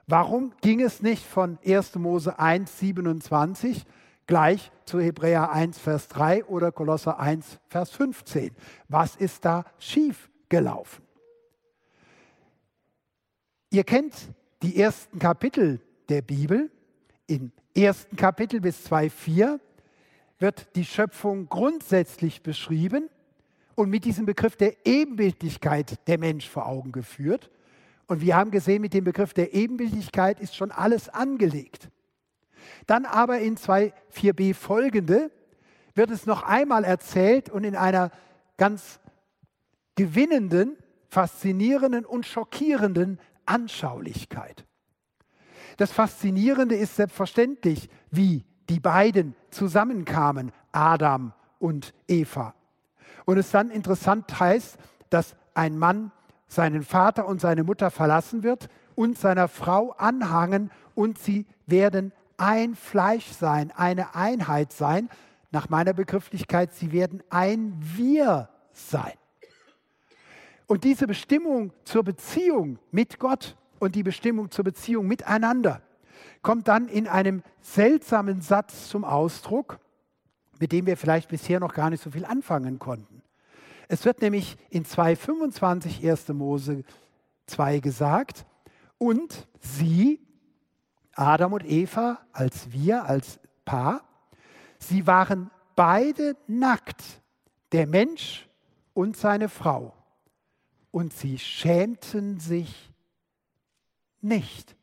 Warum 0.07 0.53
ging 0.61 0.81
es 0.81 1.03
nicht 1.03 1.25
von 1.25 1.59
1. 1.65 1.97
Mose 1.97 2.39
1, 2.39 2.79
27 2.79 3.85
gleich 4.27 4.71
zu 4.85 5.01
Hebräer 5.01 5.51
1, 5.51 5.79
Vers 5.79 6.09
3 6.09 6.45
oder 6.45 6.71
Kolosser 6.71 7.19
1, 7.19 7.59
Vers 7.69 7.91
15? 7.91 8.55
Was 8.89 9.17
ist 9.17 9.45
da 9.45 9.65
schief 9.79 10.31
gelaufen? 10.49 11.03
Ihr 13.71 13.85
kennt 13.85 14.15
die 14.63 14.79
ersten 14.79 15.19
Kapitel 15.19 15.81
der 16.09 16.23
Bibel. 16.23 16.71
Im 17.27 17.53
ersten 17.75 18.17
Kapitel 18.17 18.61
bis 18.61 18.87
2,4 18.87 19.59
wird 20.43 20.75
die 20.77 20.85
Schöpfung 20.85 21.49
grundsätzlich 21.49 22.43
beschrieben 22.43 23.09
und 23.77 23.89
mit 23.89 24.05
diesem 24.05 24.27
Begriff 24.27 24.57
der 24.57 24.75
Ebenbildlichkeit 24.85 26.07
der 26.09 26.19
Mensch 26.19 26.49
vor 26.49 26.67
Augen 26.67 26.93
geführt. 26.93 27.51
Und 28.09 28.21
wir 28.21 28.37
haben 28.37 28.51
gesehen, 28.51 28.83
mit 28.83 28.93
dem 28.93 29.05
Begriff 29.05 29.33
der 29.33 29.55
Ebenbildlichkeit 29.55 30.41
ist 30.41 30.57
schon 30.57 30.73
alles 30.73 31.09
angelegt. 31.09 31.89
Dann 32.87 33.07
aber 33.07 33.39
in 33.39 33.57
2,4b 33.57 34.55
folgende 34.55 35.31
wird 35.95 36.11
es 36.11 36.27
noch 36.27 36.43
einmal 36.43 36.85
erzählt 36.85 37.49
und 37.49 37.65
in 37.65 37.77
einer 37.77 38.11
ganz 38.57 39.01
gewinnenden, 39.95 40.77
faszinierenden 41.09 42.05
und 42.05 42.27
schockierenden 42.27 43.21
Anschaulichkeit. 43.47 44.65
Das 45.77 45.93
Faszinierende 45.93 46.75
ist 46.75 46.97
selbstverständlich, 46.97 47.89
wie 48.11 48.45
die 48.69 48.81
beiden 48.81 49.35
zusammenkamen, 49.51 50.53
Adam 50.73 51.33
und 51.59 51.95
Eva. 52.09 52.55
Und 53.25 53.39
es 53.39 53.51
dann 53.51 53.71
interessant 53.71 54.41
heißt, 54.41 54.79
dass 55.11 55.37
ein 55.55 55.79
Mann 55.79 56.11
seinen 56.49 56.83
Vater 56.83 57.27
und 57.27 57.41
seine 57.41 57.65
Mutter 57.65 57.91
verlassen 57.91 58.43
wird 58.43 58.69
und 58.95 59.19
seiner 59.19 59.49
Frau 59.49 59.93
anhangen 59.93 60.71
und 60.95 61.19
sie 61.19 61.47
werden 61.67 62.13
ein 62.37 62.75
Fleisch 62.75 63.29
sein, 63.29 63.73
eine 63.75 64.15
Einheit 64.15 64.73
sein. 64.73 65.09
Nach 65.51 65.69
meiner 65.69 65.93
Begrifflichkeit, 65.93 66.73
sie 66.73 66.93
werden 66.93 67.23
ein 67.31 67.75
Wir 67.79 68.49
sein. 68.73 69.13
Und 70.67 70.85
diese 70.85 71.07
Bestimmung 71.07 71.73
zur 71.85 72.03
Beziehung 72.03 72.79
mit 72.91 73.19
Gott 73.19 73.57
und 73.79 73.95
die 73.95 74.03
Bestimmung 74.03 74.51
zur 74.51 74.65
Beziehung 74.65 75.07
miteinander 75.07 75.83
kommt 76.43 76.69
dann 76.69 76.89
in 76.89 77.07
einem 77.07 77.43
seltsamen 77.61 78.41
Satz 78.41 78.89
zum 78.89 79.05
Ausdruck, 79.05 79.79
mit 80.59 80.73
dem 80.73 80.87
wir 80.87 80.97
vielleicht 80.97 81.29
bisher 81.29 81.61
noch 81.61 81.75
gar 81.75 81.91
nicht 81.91 82.03
so 82.03 82.11
viel 82.11 82.25
anfangen 82.25 82.79
konnten. 82.79 83.23
Es 83.89 84.05
wird 84.05 84.23
nämlich 84.23 84.57
in 84.71 84.85
2,25 84.85 86.09
1. 86.09 86.29
Mose 86.29 86.85
2 87.47 87.81
gesagt, 87.81 88.47
und 88.99 89.49
sie, 89.61 90.21
Adam 91.15 91.55
und 91.55 91.65
Eva, 91.65 92.21
als 92.33 92.71
wir, 92.73 93.05
als 93.05 93.41
Paar, 93.65 94.03
Sie 94.83 95.07
waren 95.07 95.51
beide 95.77 96.37
nackt, 96.49 97.03
der 97.71 97.87
Mensch 97.87 98.49
und 98.95 99.17
seine 99.17 99.49
Frau, 99.49 99.95
und 100.91 101.13
sie 101.13 101.39
schämten 101.39 102.41
sich 102.41 102.91
nicht. 104.21 104.77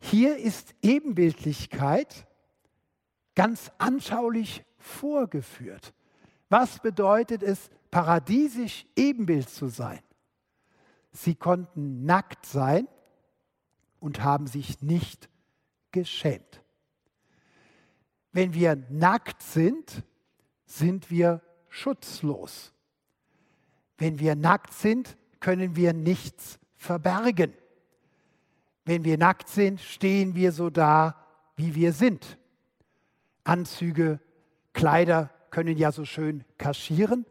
Hier 0.00 0.36
ist 0.36 0.74
Ebenbildlichkeit 0.82 2.26
ganz 3.34 3.70
anschaulich 3.78 4.64
vorgeführt. 4.78 5.92
Was 6.48 6.80
bedeutet 6.80 7.42
es, 7.42 7.70
paradiesisch 7.90 8.86
Ebenbild 8.96 9.48
zu 9.48 9.68
sein? 9.68 10.00
Sie 11.12 11.34
konnten 11.34 12.04
nackt 12.04 12.46
sein 12.46 12.88
und 14.00 14.22
haben 14.22 14.46
sich 14.46 14.80
nicht 14.82 15.28
geschämt. 15.92 16.62
Wenn 18.32 18.54
wir 18.54 18.76
nackt 18.90 19.42
sind, 19.42 20.04
sind 20.64 21.10
wir 21.10 21.42
schutzlos. 21.68 22.72
Wenn 23.96 24.18
wir 24.18 24.36
nackt 24.36 24.74
sind, 24.74 25.16
können 25.40 25.76
wir 25.76 25.92
nichts 25.92 26.58
verbergen. 26.76 27.52
Wenn 28.88 29.04
wir 29.04 29.18
nackt 29.18 29.50
sind, 29.50 29.82
stehen 29.82 30.34
wir 30.34 30.50
so 30.50 30.70
da, 30.70 31.14
wie 31.56 31.74
wir 31.74 31.92
sind. 31.92 32.38
Anzüge, 33.44 34.18
Kleider 34.72 35.28
können 35.50 35.76
ja 35.76 35.92
so 35.92 36.06
schön 36.06 36.42
kaschieren. 36.56 37.26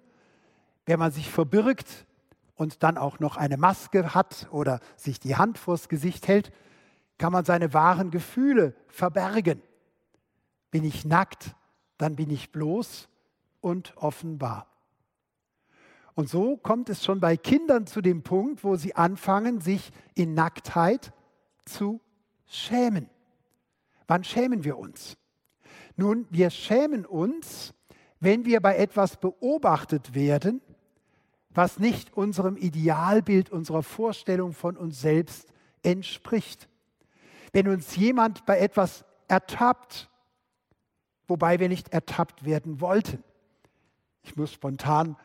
Wenn 0.86 1.00
man 1.00 1.12
sich 1.12 1.32
verbirgt 1.32 2.06
und 2.58 2.84
dann 2.84 3.00
auch 3.00 3.20
noch 3.20 3.38
eine 3.38 3.58
Maske 3.58 4.14
hat 4.14 4.48
oder 4.52 4.82
sich 4.98 5.20
die 5.20 5.36
Hand 5.36 5.58
vors 5.58 5.90
Gesicht 5.90 6.28
hält, 6.28 6.52
kann 7.18 7.34
man 7.34 7.44
seine 7.44 7.74
wahren 7.74 8.12
Gefühle 8.12 8.76
verbergen. 8.88 9.64
Bin 10.70 10.84
ich 10.84 11.06
nackt, 11.06 11.56
dann 11.98 12.16
bin 12.16 12.30
ich 12.30 12.52
bloß 12.52 13.10
und 13.62 13.98
offenbar. 13.98 14.68
Und 16.14 16.30
so 16.30 16.56
kommt 16.56 16.90
es 16.90 17.04
schon 17.04 17.20
bei 17.20 17.36
Kindern 17.36 17.88
zu 17.88 18.02
dem 18.02 18.22
Punkt, 18.22 18.64
wo 18.64 18.76
sie 18.76 18.94
anfangen, 18.94 19.60
sich 19.60 19.92
in 20.14 20.36
Nacktheit 20.36 21.14
zu 21.68 22.02
schämen. 22.46 23.10
Wann 24.08 24.24
schämen 24.24 24.64
wir 24.64 24.78
uns? 24.78 25.18
Nun, 25.96 26.28
wir 26.30 26.50
schämen 26.50 27.06
uns, 27.06 27.74
wenn 28.20 28.46
wir 28.46 28.62
bei 28.62 28.78
etwas 28.78 29.18
beobachtet 29.18 30.16
werden, 30.16 30.62
was 31.50 31.80
nicht 31.80 32.16
unserem 32.16 32.56
Idealbild, 32.56 33.50
unserer 33.50 33.84
Vorstellung 33.84 34.54
von 34.54 34.78
uns 34.78 35.02
selbst 35.02 35.52
entspricht. 35.84 36.70
Wenn 37.52 37.68
uns 37.68 37.96
jemand 37.96 38.46
bei 38.46 38.60
etwas 38.60 39.06
ertappt, 39.28 40.10
wobei 41.28 41.60
wir 41.60 41.68
nicht 41.68 41.90
ertappt 41.90 42.46
werden 42.46 42.80
wollten. 42.80 43.24
Ich 44.22 44.36
muss 44.36 44.54
spontan 44.54 45.18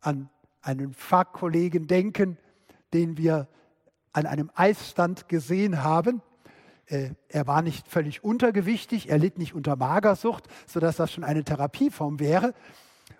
an 0.00 0.30
einen 0.62 0.94
Fachkollegen 0.94 1.86
denken, 1.86 2.38
den 2.92 3.16
wir 3.16 3.48
an 4.12 4.26
einem 4.26 4.50
Eisstand 4.54 5.28
gesehen 5.28 5.82
haben. 5.82 6.22
Äh, 6.86 7.10
er 7.28 7.46
war 7.46 7.62
nicht 7.62 7.88
völlig 7.88 8.24
untergewichtig, 8.24 9.08
er 9.08 9.18
litt 9.18 9.38
nicht 9.38 9.54
unter 9.54 9.76
Magersucht, 9.76 10.44
sodass 10.66 10.96
das 10.96 11.12
schon 11.12 11.24
eine 11.24 11.44
Therapieform 11.44 12.18
wäre. 12.20 12.54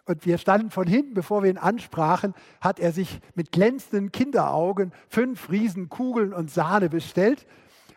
Und 0.07 0.26
wir 0.26 0.38
standen 0.38 0.70
von 0.70 0.87
hinten, 0.87 1.14
bevor 1.14 1.42
wir 1.42 1.50
ihn 1.50 1.59
ansprachen, 1.59 2.35
hat 2.61 2.81
er 2.81 2.92
sich 2.92 3.20
mit 3.35 3.53
glänzenden 3.53 4.12
Kinderaugen 4.12 4.92
fünf 5.09 5.50
Riesenkugeln 5.50 6.33
und 6.33 6.50
Sahne 6.50 6.88
bestellt 6.88 7.46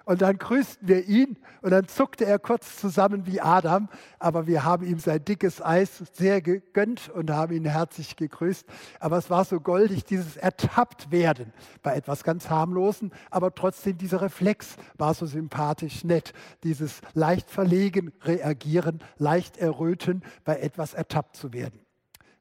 und 0.05 0.21
dann 0.21 0.37
grüßten 0.37 0.87
wir 0.87 1.05
ihn 1.05 1.37
und 1.61 1.71
dann 1.71 1.87
zuckte 1.87 2.25
er 2.25 2.39
kurz 2.39 2.77
zusammen 2.77 3.25
wie 3.25 3.41
Adam, 3.41 3.89
aber 4.19 4.47
wir 4.47 4.63
haben 4.63 4.85
ihm 4.85 4.99
sein 4.99 5.23
dickes 5.23 5.61
Eis 5.61 6.03
sehr 6.13 6.41
gegönnt 6.41 7.09
und 7.09 7.29
haben 7.31 7.53
ihn 7.53 7.65
herzlich 7.65 8.15
gegrüßt. 8.15 8.65
Aber 8.99 9.17
es 9.17 9.29
war 9.29 9.45
so 9.45 9.59
goldig, 9.59 10.03
dieses 10.05 10.37
Ertapptwerden 10.37 11.53
bei 11.81 11.95
etwas 11.95 12.23
ganz 12.23 12.49
harmlosen, 12.49 13.11
aber 13.29 13.53
trotzdem 13.55 13.97
dieser 13.97 14.21
Reflex 14.21 14.75
war 14.97 15.13
so 15.13 15.25
sympathisch 15.25 16.03
nett, 16.03 16.33
dieses 16.63 17.01
leicht 17.13 17.49
verlegen 17.49 18.11
reagieren, 18.21 18.99
leicht 19.17 19.57
erröten 19.57 20.23
bei 20.43 20.59
etwas 20.59 20.93
ertappt 20.93 21.35
zu 21.35 21.53
werden. 21.53 21.79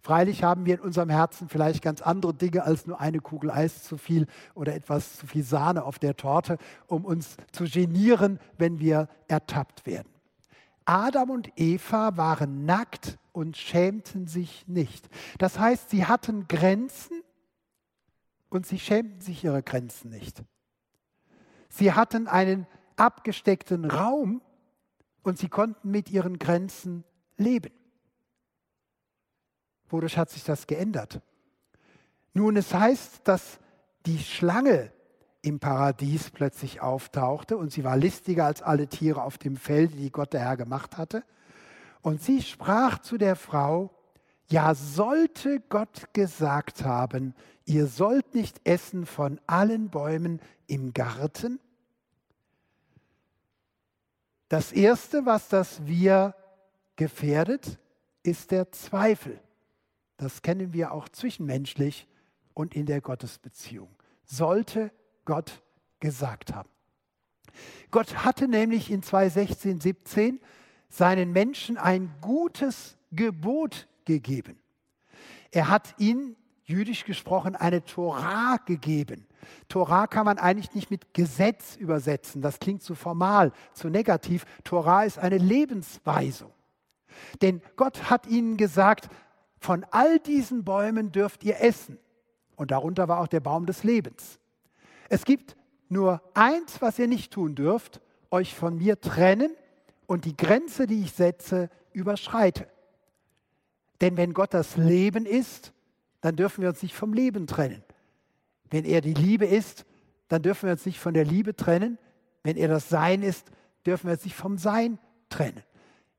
Freilich 0.02 0.42
haben 0.42 0.66
wir 0.66 0.74
in 0.74 0.80
unserem 0.80 1.10
Herzen 1.10 1.48
vielleicht 1.48 1.80
ganz 1.80 2.02
andere 2.02 2.34
Dinge 2.34 2.64
als 2.64 2.86
nur 2.86 3.00
eine 3.00 3.20
Kugel 3.20 3.52
Eis 3.52 3.84
zu 3.84 3.96
viel 3.96 4.26
oder 4.54 4.74
etwas 4.74 5.16
zu 5.16 5.28
viel 5.28 5.44
Sahne 5.44 5.84
auf 5.84 6.00
der 6.00 6.16
Torte, 6.16 6.58
um 6.88 7.04
uns 7.04 7.36
zu 7.52 7.64
genieren, 7.64 8.40
wenn 8.58 8.80
wir 8.80 9.08
ertappt 9.28 9.86
werden. 9.86 10.08
Adam 10.84 11.30
und 11.30 11.52
Eva 11.54 12.16
waren 12.16 12.64
nackt 12.64 13.16
und 13.30 13.56
schämten 13.56 14.26
sich 14.26 14.66
nicht. 14.66 15.08
Das 15.38 15.60
heißt, 15.60 15.90
sie 15.90 16.04
hatten 16.04 16.48
Grenzen 16.48 17.22
und 18.48 18.66
sie 18.66 18.80
schämten 18.80 19.20
sich 19.20 19.44
ihrer 19.44 19.62
Grenzen 19.62 20.10
nicht. 20.10 20.42
Sie 21.68 21.92
hatten 21.92 22.26
einen 22.26 22.66
abgesteckten 22.96 23.84
Raum 23.84 24.42
und 25.22 25.38
sie 25.38 25.48
konnten 25.48 25.92
mit 25.92 26.10
ihren 26.10 26.40
Grenzen 26.40 27.04
leben. 27.36 27.72
Wodurch 29.92 30.16
hat 30.16 30.30
sich 30.30 30.42
das 30.42 30.66
geändert? 30.66 31.20
Nun, 32.32 32.56
es 32.56 32.72
heißt, 32.72 33.20
dass 33.24 33.58
die 34.06 34.18
Schlange 34.18 34.90
im 35.42 35.60
Paradies 35.60 36.30
plötzlich 36.30 36.80
auftauchte 36.80 37.56
und 37.56 37.72
sie 37.72 37.84
war 37.84 37.96
listiger 37.96 38.46
als 38.46 38.62
alle 38.62 38.86
Tiere 38.86 39.22
auf 39.22 39.38
dem 39.38 39.56
Feld, 39.56 39.92
die 39.98 40.10
Gott 40.10 40.32
der 40.32 40.40
Herr 40.40 40.56
gemacht 40.56 40.96
hatte. 40.96 41.24
Und 42.00 42.22
sie 42.22 42.40
sprach 42.40 43.00
zu 43.00 43.18
der 43.18 43.36
Frau, 43.36 43.90
ja 44.48 44.74
sollte 44.74 45.60
Gott 45.60 46.14
gesagt 46.14 46.84
haben, 46.84 47.34
ihr 47.66 47.86
sollt 47.86 48.34
nicht 48.34 48.60
essen 48.64 49.04
von 49.04 49.40
allen 49.46 49.90
Bäumen 49.90 50.40
im 50.68 50.94
Garten? 50.94 51.60
Das 54.48 54.72
Erste, 54.72 55.26
was 55.26 55.48
das 55.48 55.86
wir 55.86 56.34
gefährdet, 56.96 57.78
ist 58.22 58.50
der 58.50 58.70
Zweifel. 58.72 59.40
Das 60.22 60.40
kennen 60.40 60.72
wir 60.72 60.92
auch 60.92 61.08
zwischenmenschlich 61.08 62.06
und 62.54 62.76
in 62.76 62.86
der 62.86 63.00
Gottesbeziehung. 63.00 63.88
Sollte 64.24 64.92
Gott 65.24 65.62
gesagt 65.98 66.54
haben. 66.54 66.68
Gott 67.90 68.24
hatte 68.24 68.46
nämlich 68.46 68.88
in 68.92 69.02
2.16, 69.02 69.82
17 69.82 70.40
seinen 70.88 71.32
Menschen 71.32 71.76
ein 71.76 72.14
gutes 72.20 72.96
Gebot 73.10 73.88
gegeben. 74.04 74.60
Er 75.50 75.68
hat 75.68 75.92
ihnen, 75.98 76.36
jüdisch 76.62 77.04
gesprochen, 77.04 77.56
eine 77.56 77.84
Torah 77.84 78.58
gegeben. 78.64 79.26
Torah 79.68 80.06
kann 80.06 80.24
man 80.24 80.38
eigentlich 80.38 80.72
nicht 80.72 80.92
mit 80.92 81.14
Gesetz 81.14 81.74
übersetzen. 81.74 82.42
Das 82.42 82.60
klingt 82.60 82.84
zu 82.84 82.94
formal, 82.94 83.50
zu 83.72 83.88
negativ. 83.88 84.44
Torah 84.62 85.02
ist 85.02 85.18
eine 85.18 85.38
Lebensweisung. 85.38 86.52
Denn 87.40 87.60
Gott 87.76 88.10
hat 88.10 88.26
ihnen 88.26 88.56
gesagt, 88.56 89.08
von 89.62 89.86
all 89.90 90.18
diesen 90.18 90.64
Bäumen 90.64 91.12
dürft 91.12 91.44
ihr 91.44 91.60
essen. 91.60 91.98
Und 92.56 92.70
darunter 92.70 93.08
war 93.08 93.20
auch 93.20 93.28
der 93.28 93.40
Baum 93.40 93.66
des 93.66 93.84
Lebens. 93.84 94.38
Es 95.08 95.24
gibt 95.24 95.56
nur 95.88 96.20
eins, 96.34 96.80
was 96.80 96.98
ihr 96.98 97.06
nicht 97.06 97.32
tun 97.32 97.54
dürft, 97.54 98.00
euch 98.30 98.54
von 98.54 98.76
mir 98.78 99.00
trennen 99.00 99.54
und 100.06 100.24
die 100.24 100.36
Grenze, 100.36 100.86
die 100.86 101.02
ich 101.02 101.12
setze, 101.12 101.68
überschreite. 101.92 102.66
Denn 104.00 104.16
wenn 104.16 104.34
Gott 104.34 104.52
das 104.52 104.76
Leben 104.76 105.26
ist, 105.26 105.72
dann 106.22 106.34
dürfen 106.34 106.62
wir 106.62 106.70
uns 106.70 106.82
nicht 106.82 106.94
vom 106.94 107.12
Leben 107.12 107.46
trennen. 107.46 107.84
Wenn 108.70 108.84
er 108.84 109.00
die 109.00 109.14
Liebe 109.14 109.46
ist, 109.46 109.84
dann 110.28 110.42
dürfen 110.42 110.66
wir 110.66 110.72
uns 110.72 110.86
nicht 110.86 110.98
von 110.98 111.14
der 111.14 111.24
Liebe 111.24 111.54
trennen. 111.54 111.98
Wenn 112.42 112.56
er 112.56 112.68
das 112.68 112.88
Sein 112.88 113.22
ist, 113.22 113.50
dürfen 113.86 114.06
wir 114.06 114.14
uns 114.14 114.24
nicht 114.24 114.36
vom 114.36 114.58
Sein 114.58 114.98
trennen. 115.28 115.62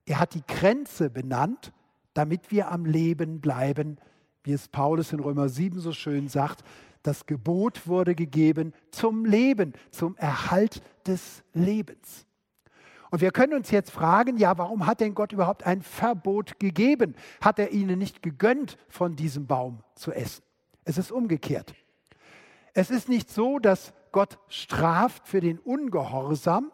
Er 0.05 0.19
hat 0.19 0.33
die 0.33 0.45
Grenze 0.47 1.09
benannt 1.09 1.73
damit 2.13 2.51
wir 2.51 2.71
am 2.71 2.85
Leben 2.85 3.41
bleiben, 3.41 3.97
wie 4.43 4.53
es 4.53 4.67
Paulus 4.67 5.13
in 5.13 5.19
Römer 5.19 5.49
7 5.49 5.79
so 5.79 5.91
schön 5.91 6.27
sagt. 6.27 6.63
Das 7.01 7.25
Gebot 7.25 7.87
wurde 7.87 8.15
gegeben 8.15 8.73
zum 8.91 9.25
Leben, 9.25 9.73
zum 9.91 10.15
Erhalt 10.17 10.81
des 11.05 11.43
Lebens. 11.53 12.25
Und 13.09 13.21
wir 13.21 13.31
können 13.31 13.53
uns 13.53 13.69
jetzt 13.71 13.91
fragen, 13.91 14.37
ja, 14.37 14.57
warum 14.57 14.87
hat 14.87 14.99
denn 14.99 15.13
Gott 15.13 15.33
überhaupt 15.33 15.65
ein 15.65 15.81
Verbot 15.81 16.59
gegeben? 16.59 17.15
Hat 17.41 17.59
er 17.59 17.71
ihnen 17.71 17.99
nicht 17.99 18.23
gegönnt, 18.23 18.77
von 18.89 19.15
diesem 19.15 19.45
Baum 19.45 19.83
zu 19.93 20.11
essen? 20.11 20.43
Es 20.83 20.97
ist 20.97 21.11
umgekehrt. 21.11 21.75
Es 22.73 22.89
ist 22.89 23.09
nicht 23.09 23.29
so, 23.29 23.59
dass 23.59 23.93
Gott 24.11 24.39
straft 24.47 25.27
für 25.27 25.41
den 25.41 25.59
Ungehorsam, 25.59 26.71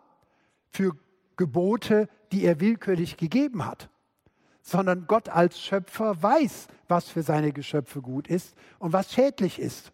für 0.71 0.93
Gebote, 1.35 2.07
die 2.31 2.45
er 2.45 2.59
willkürlich 2.59 3.17
gegeben 3.17 3.65
hat 3.65 3.89
sondern 4.69 5.05
Gott 5.07 5.29
als 5.29 5.59
Schöpfer 5.59 6.21
weiß, 6.21 6.67
was 6.87 7.09
für 7.09 7.23
seine 7.23 7.51
Geschöpfe 7.51 8.01
gut 8.01 8.27
ist 8.27 8.55
und 8.77 8.93
was 8.93 9.11
schädlich 9.11 9.59
ist. 9.59 9.91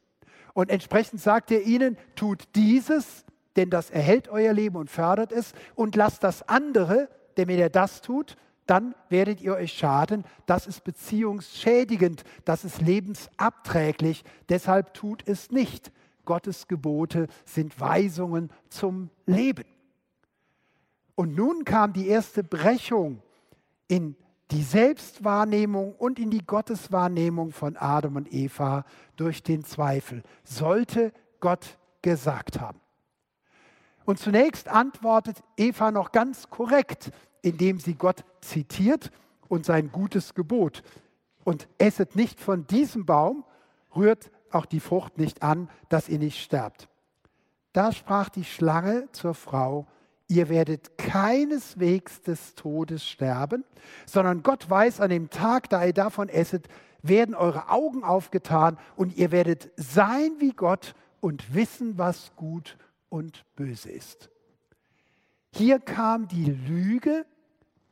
Und 0.54 0.70
entsprechend 0.70 1.22
sagt 1.22 1.52
er 1.52 1.64
ihnen, 1.64 1.98
tut 2.16 2.44
dieses, 2.56 3.26
denn 3.56 3.70
das 3.70 3.90
erhält 3.90 4.30
euer 4.30 4.54
Leben 4.54 4.76
und 4.78 4.90
fördert 4.90 5.32
es, 5.32 5.54
und 5.76 5.96
lasst 5.96 6.24
das 6.24 6.48
andere, 6.48 7.10
denn 7.38 7.48
wenn 7.48 7.60
ihr 7.60 7.70
das 7.70 8.02
tut, 8.02 8.38
dann 8.66 8.96
werdet 9.10 9.42
ihr 9.42 9.54
euch 9.54 9.74
schaden. 9.74 10.24
Das 10.46 10.66
ist 10.68 10.84
beziehungsschädigend, 10.84 12.24
das 12.46 12.66
ist 12.66 12.82
lebensabträglich. 12.82 14.24
Deshalb 14.50 14.94
tut 14.94 15.28
es 15.28 15.52
nicht. 15.52 15.92
Gottes 16.26 16.68
Gebote 16.68 17.28
sind 17.46 17.80
Weisungen 17.80 18.50
zum 18.70 19.10
Leben. 19.26 19.66
Und 21.14 21.36
nun 21.36 21.64
kam 21.64 21.94
die 21.94 22.08
erste 22.08 22.44
Brechung 22.44 23.22
in 23.88 24.16
die 24.52 24.64
Selbstwahrnehmung 24.64 25.96
und 25.96 26.20
in 26.20 26.30
die 26.30 26.46
Gotteswahrnehmung 26.46 27.52
von 27.52 27.78
Adam 27.78 28.16
und 28.16 28.32
Eva 28.32 28.86
durch 29.16 29.44
den 29.44 29.64
Zweifel. 29.64 30.24
Sollte 30.44 31.12
Gott 31.40 31.78
gesagt 32.02 32.60
haben. 32.60 32.80
Und 34.06 34.20
zunächst 34.20 34.68
antwortet 34.68 35.42
Eva 35.58 35.92
noch 35.92 36.12
ganz 36.12 36.50
korrekt, 36.50 37.12
indem 37.42 37.80
sie 37.80 37.96
Gott 37.96 38.24
zitiert 38.42 39.12
und 39.48 39.66
sein 39.66 39.92
gutes 39.92 40.36
Gebot. 40.36 40.84
Und 41.44 41.68
esset 41.80 42.16
nicht 42.16 42.40
von 42.40 42.68
diesem 42.68 43.06
Baum, 43.06 43.44
rührt 43.96 44.32
auch 44.52 44.66
die 44.66 44.80
Frucht 44.80 45.18
nicht 45.18 45.42
an, 45.42 45.70
dass 45.90 46.08
ihr 46.08 46.20
nicht 46.20 46.42
sterbt. 46.42 46.88
Da 47.74 47.92
sprach 47.92 48.30
die 48.30 48.46
Schlange 48.46 49.10
zur 49.12 49.34
Frau, 49.34 49.88
ihr 50.28 50.50
werdet 50.50 50.98
keineswegs 50.98 52.22
des 52.22 52.56
Todes 52.56 53.08
sterben, 53.08 53.64
sondern 54.06 54.44
Gott 54.44 54.70
weiß, 54.70 55.02
an 55.02 55.10
dem 55.10 55.30
Tag, 55.30 55.70
da 55.70 55.86
ihr 55.86 55.94
davon 55.94 56.30
esset, 56.30 56.68
werden 57.02 57.36
eure 57.36 57.70
Augen 57.70 58.04
aufgetan 58.04 58.78
und 58.96 59.16
ihr 59.16 59.32
werdet 59.32 59.72
sein 59.76 60.32
wie 60.40 60.52
Gott 60.52 60.96
und 61.20 61.54
wissen, 61.54 61.98
was 61.98 62.36
gut 62.36 62.78
und 63.10 63.46
böse 63.56 63.92
ist. 63.92 64.30
Hier 65.54 65.80
kam 65.80 66.28
die 66.28 66.46
Lüge 66.46 67.26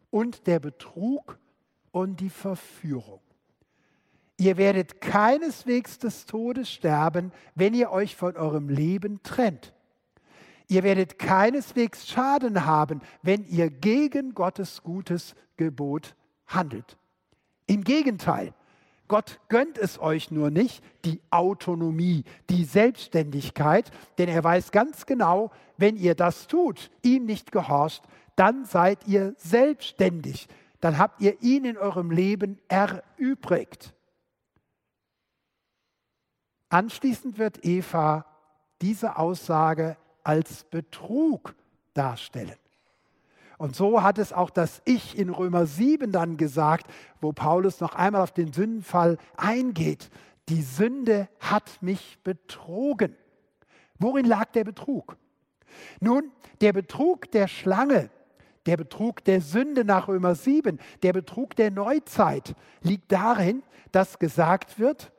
und 0.09 0.47
der 0.47 0.59
Betrug 0.59 1.39
und 1.91 2.19
die 2.19 2.29
Verführung. 2.29 3.21
Ihr 4.37 4.57
werdet 4.57 4.99
keineswegs 4.99 5.99
des 5.99 6.25
Todes 6.25 6.69
sterben, 6.69 7.31
wenn 7.55 7.73
ihr 7.73 7.91
euch 7.91 8.15
von 8.15 8.35
eurem 8.35 8.67
Leben 8.67 9.21
trennt. 9.23 9.73
Ihr 10.73 10.81
werdet 10.81 11.19
keineswegs 11.19 12.07
Schaden 12.07 12.65
haben, 12.65 13.01
wenn 13.21 13.45
ihr 13.45 13.69
gegen 13.69 14.33
Gottes 14.33 14.81
gutes 14.81 15.36
Gebot 15.55 16.15
handelt. 16.47 16.97
Im 17.67 17.83
Gegenteil, 17.83 18.55
Gott 19.07 19.39
gönnt 19.49 19.77
es 19.77 19.99
euch 19.99 20.31
nur 20.31 20.49
nicht, 20.49 20.83
die 21.05 21.21
Autonomie, 21.29 22.23
die 22.49 22.63
Selbstständigkeit, 22.63 23.91
denn 24.17 24.29
er 24.29 24.43
weiß 24.43 24.71
ganz 24.71 25.05
genau, 25.05 25.51
wenn 25.77 25.95
ihr 25.95 26.15
das 26.15 26.47
tut, 26.47 26.89
ihm 27.03 27.27
nicht 27.27 27.51
gehorcht, 27.51 28.01
dann 28.36 28.65
seid 28.65 29.07
ihr 29.07 29.36
selbstständig, 29.38 30.47
dann 30.79 30.97
habt 30.97 31.21
ihr 31.21 31.39
ihn 31.43 31.65
in 31.65 31.77
eurem 31.77 32.09
Leben 32.09 32.57
erübrigt. 32.67 33.93
Anschließend 36.69 37.38
wird 37.38 37.63
Eva 37.63 38.25
diese 38.81 39.19
Aussage 39.19 39.97
als 40.23 40.63
Betrug 40.65 41.55
darstellen. 41.93 42.55
Und 43.57 43.75
so 43.75 44.01
hat 44.03 44.17
es 44.17 44.33
auch 44.33 44.49
das 44.49 44.81
Ich 44.86 45.17
in 45.17 45.29
Römer 45.29 45.65
7 45.65 46.12
dann 46.12 46.38
gesagt, 46.38 46.88
wo 47.21 47.31
Paulus 47.31 47.79
noch 47.79 47.95
einmal 47.95 48.21
auf 48.21 48.33
den 48.33 48.51
Sündenfall 48.51 49.17
eingeht. 49.38 50.09
Die 50.49 50.62
Sünde 50.62 51.29
hat 51.39 51.81
mich 51.81 52.19
betrogen. 52.23 53.15
Worin 53.99 54.25
lag 54.25 54.51
der 54.51 54.63
Betrug? 54.63 55.17
Nun, 55.99 56.31
der 56.62 56.73
Betrug 56.73 57.31
der 57.31 57.47
Schlange, 57.47 58.09
der 58.65 58.77
Betrug 58.77 59.23
der 59.23 59.41
Sünde 59.41 59.86
nach 59.86 60.07
Römer 60.07 60.36
7, 60.36 60.79
der 61.01 61.13
Betrug 61.13 61.55
der 61.55 61.71
Neuzeit 61.71 62.55
liegt 62.81 63.12
darin, 63.12 63.63
dass 63.91 64.19
gesagt 64.19 64.79
wird, 64.79 65.12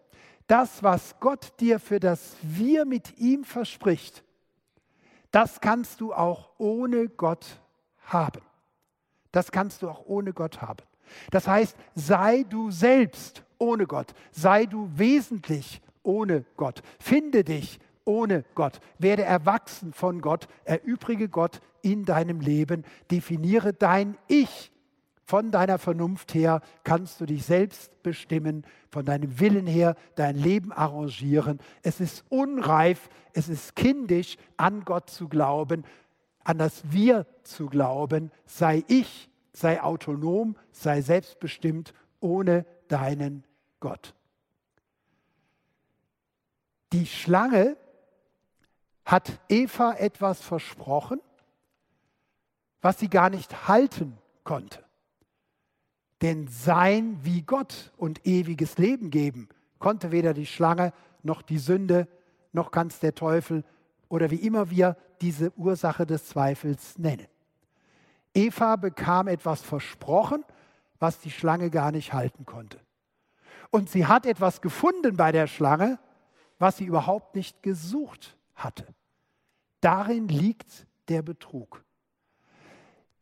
das, 0.47 0.83
was 0.83 1.19
Gott 1.21 1.53
dir 1.61 1.79
für 1.79 2.01
das 2.01 2.37
Wir 2.43 2.85
mit 2.85 3.19
ihm 3.19 3.45
verspricht, 3.45 4.24
das 5.35 5.61
kannst 5.61 6.01
du 6.01 6.15
auch 6.15 6.51
ohne 6.59 7.09
Gott 7.09 7.61
haben. 8.03 8.41
Das 9.33 9.51
kannst 9.51 9.83
du 9.83 9.91
auch 9.91 10.07
ohne 10.07 10.33
Gott 10.33 10.63
haben. 10.63 10.85
Das 11.33 11.49
heißt, 11.49 11.77
sei 11.97 12.45
du 12.45 12.71
selbst 12.71 13.43
ohne 13.59 13.89
Gott, 13.89 14.15
sei 14.31 14.67
du 14.67 14.89
wesentlich 14.95 15.83
ohne 16.05 16.45
Gott, 16.57 16.83
finde 17.01 17.43
dich 17.43 17.81
ohne 18.05 18.45
Gott, 18.55 18.79
werde 18.99 19.25
erwachsen 19.25 19.93
von 19.93 20.21
Gott, 20.21 20.47
erübrige 20.63 21.29
Gott 21.29 21.61
in 21.83 22.05
deinem 22.05 22.39
Leben, 22.39 22.85
definiere 23.11 23.73
dein 23.73 24.17
Ich 24.29 24.71
von 25.25 25.51
deiner 25.51 25.79
Vernunft 25.79 26.35
her 26.35 26.61
kannst 26.85 27.21
du 27.21 27.27
dich 27.27 27.45
selbst 27.45 28.03
bestimmen, 28.03 28.67
von 28.91 29.05
deinem 29.05 29.41
Willen 29.41 29.67
her 29.67 29.97
dein 30.17 30.37
Leben 30.37 30.71
arrangieren. 30.71 31.61
Es 31.83 32.01
ist 32.01 32.25
unreif, 32.29 33.09
es 33.33 33.49
ist 33.49 33.75
kindisch, 33.75 34.37
an 34.57 34.85
Gott 34.85 35.09
zu 35.09 35.29
glauben, 35.29 35.85
an 36.45 36.59
das 36.59 36.83
Wir 36.93 37.27
zu 37.43 37.67
glauben. 37.67 38.31
Sei 38.45 38.85
ich, 38.87 39.31
sei 39.53 39.83
autonom, 39.83 40.57
sei 40.73 41.01
selbstbestimmt 41.01 41.95
ohne 42.21 42.67
deinen 42.89 43.45
Gott. 43.81 44.15
Die 46.93 47.07
Schlange 47.07 47.77
hat 49.05 49.41
Eva 49.49 49.95
etwas 49.95 50.41
versprochen, 50.43 51.21
was 52.83 53.01
sie 53.01 53.09
gar 53.09 53.31
nicht 53.31 53.69
halten 53.69 54.19
konnte. 54.45 54.84
Denn 56.23 56.49
sein 56.49 57.19
wie 57.23 57.43
Gott 57.43 57.93
und 57.97 58.27
ewiges 58.27 58.79
Leben 58.79 59.11
geben 59.11 59.49
konnte 59.79 60.13
weder 60.13 60.33
die 60.33 60.47
Schlange 60.47 60.93
noch 61.23 61.43
die 61.43 61.59
Sünde 61.59 62.09
noch 62.53 62.71
es 62.73 63.01
der 63.01 63.15
Teufel 63.15 63.65
oder 64.09 64.31
wie 64.31 64.37
immer 64.37 64.71
wir 64.71 64.97
diese 65.21 65.53
Ursache 65.57 66.07
des 66.07 66.27
Zweifels 66.27 66.99
nennen. 66.99 67.27
Eva 68.33 68.77
bekam 68.77 69.29
etwas 69.29 69.63
versprochen, 69.63 70.45
was 70.99 71.21
die 71.21 71.31
Schlange 71.31 71.71
gar 71.71 71.93
nicht 71.93 72.13
halten 72.13 72.47
konnte. 72.47 72.81
Und 73.71 73.91
sie 73.91 74.07
hat 74.07 74.27
etwas 74.27 74.61
gefunden 74.61 75.17
bei 75.17 75.33
der 75.33 75.47
Schlange, 75.47 75.99
was 76.59 76.77
sie 76.77 76.85
überhaupt 76.85 77.35
nicht 77.35 77.63
gesucht 77.63 78.37
hatte. 78.55 78.87
Darin 79.81 80.29
liegt 80.29 80.87
der 81.09 81.23
Betrug 81.23 81.84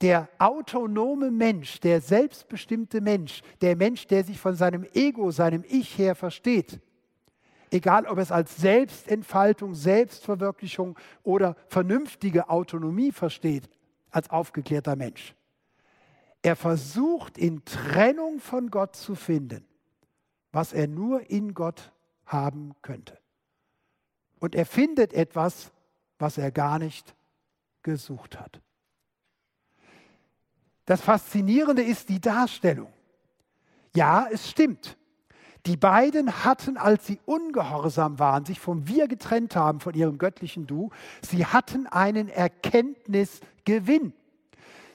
der 0.02 0.28
autonome 0.38 1.30
Mensch, 1.30 1.78
der 1.80 2.00
selbstbestimmte 2.00 3.00
Mensch, 3.00 3.42
der 3.60 3.76
Mensch, 3.76 4.06
der 4.08 4.24
sich 4.24 4.38
von 4.38 4.56
seinem 4.56 4.84
Ego, 4.92 5.30
seinem 5.30 5.64
Ich 5.68 5.96
her 5.96 6.16
versteht, 6.16 6.80
egal 7.70 8.06
ob 8.06 8.18
es 8.18 8.32
als 8.32 8.56
Selbstentfaltung, 8.56 9.74
Selbstverwirklichung 9.74 10.98
oder 11.22 11.56
vernünftige 11.68 12.50
Autonomie 12.50 13.12
versteht, 13.12 13.70
als 14.10 14.28
aufgeklärter 14.28 14.96
Mensch. 14.96 15.34
Er 16.42 16.56
versucht 16.56 17.38
in 17.38 17.64
Trennung 17.64 18.40
von 18.40 18.70
Gott 18.70 18.96
zu 18.96 19.14
finden, 19.14 19.64
was 20.50 20.72
er 20.72 20.88
nur 20.88 21.30
in 21.30 21.54
Gott 21.54 21.92
haben 22.26 22.74
könnte. 22.82 23.18
Und 24.40 24.56
er 24.56 24.66
findet 24.66 25.12
etwas, 25.12 25.70
was 26.18 26.38
er 26.38 26.50
gar 26.50 26.80
nicht 26.80 27.14
gesucht 27.84 28.40
hat. 28.40 28.60
Das 30.86 31.00
Faszinierende 31.00 31.82
ist 31.82 32.08
die 32.08 32.20
Darstellung. 32.20 32.92
Ja, 33.94 34.26
es 34.30 34.50
stimmt. 34.50 34.96
Die 35.66 35.76
beiden 35.76 36.44
hatten, 36.44 36.76
als 36.76 37.06
sie 37.06 37.20
ungehorsam 37.24 38.18
waren, 38.18 38.44
sich 38.44 38.58
vom 38.58 38.88
Wir 38.88 39.06
getrennt 39.06 39.54
haben, 39.54 39.78
von 39.78 39.94
ihrem 39.94 40.18
göttlichen 40.18 40.66
Du, 40.66 40.90
sie 41.20 41.46
hatten 41.46 41.86
einen 41.86 42.28
Erkenntnisgewinn. 42.28 44.12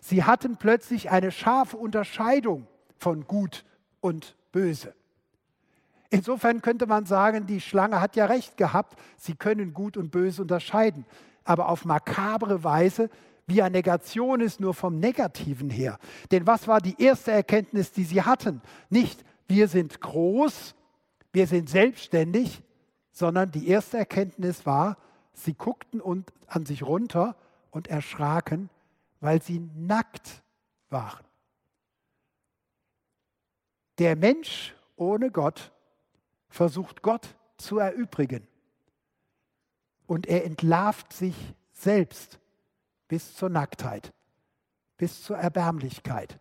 Sie 0.02 0.26
hatten 0.26 0.58
plötzlich 0.58 1.10
eine 1.10 1.32
scharfe 1.32 1.78
Unterscheidung 1.78 2.67
von 2.97 3.26
Gut 3.28 3.63
und 4.02 4.36
Böse. 4.52 4.93
Insofern 6.10 6.62
könnte 6.62 6.86
man 6.86 7.06
sagen, 7.06 7.45
die 7.45 7.62
Schlange 7.62 8.02
hat 8.02 8.15
ja 8.15 8.26
recht 8.26 8.58
gehabt, 8.58 9.00
sie 9.17 9.36
können 9.36 9.73
Gut 9.73 9.97
und 9.97 10.12
Böse 10.12 10.41
unterscheiden. 10.41 11.06
Aber 11.43 11.69
auf 11.69 11.86
makabre 11.86 12.63
Weise 12.63 13.10
via 13.47 13.69
Negation 13.69 14.41
ist, 14.41 14.60
nur 14.60 14.73
vom 14.73 14.99
Negativen 14.99 15.69
her. 15.69 15.97
Denn 16.31 16.45
was 16.45 16.67
war 16.67 16.81
die 16.81 17.01
erste 17.01 17.31
Erkenntnis, 17.31 17.91
die 17.91 18.03
sie 18.03 18.21
hatten? 18.21 18.62
Nicht, 18.89 19.23
wir 19.47 19.69
sind 19.69 20.01
groß, 20.01 20.75
wir 21.31 21.47
sind 21.47 21.69
selbstständig, 21.69 22.62
sondern 23.12 23.49
die 23.51 23.67
erste 23.69 23.97
Erkenntnis 23.97 24.65
war, 24.65 24.97
sie 25.33 25.53
guckten 25.53 26.01
und 26.01 26.31
an 26.47 26.65
sich 26.65 26.83
runter 26.83 27.38
und 27.71 27.88
erschraken, 27.88 28.69
weil 29.21 29.41
sie 29.41 29.60
nackt 29.75 30.43
waren. 30.89 31.25
Der 33.97 34.15
Mensch 34.15 34.75
ohne 34.95 35.31
Gott 35.31 35.71
versucht 36.49 37.01
Gott 37.01 37.36
zu 37.57 37.79
erübrigen 37.79 38.47
und 40.05 40.27
er 40.27 40.45
entlarvt 40.45 41.13
sich 41.13 41.36
selbst 41.73 42.39
bis 43.08 43.36
zur 43.36 43.50
Nacktheit. 43.50 44.13
bis 44.98 45.24
zur 45.24 45.38
Erbärmlichkeit, 45.38 46.39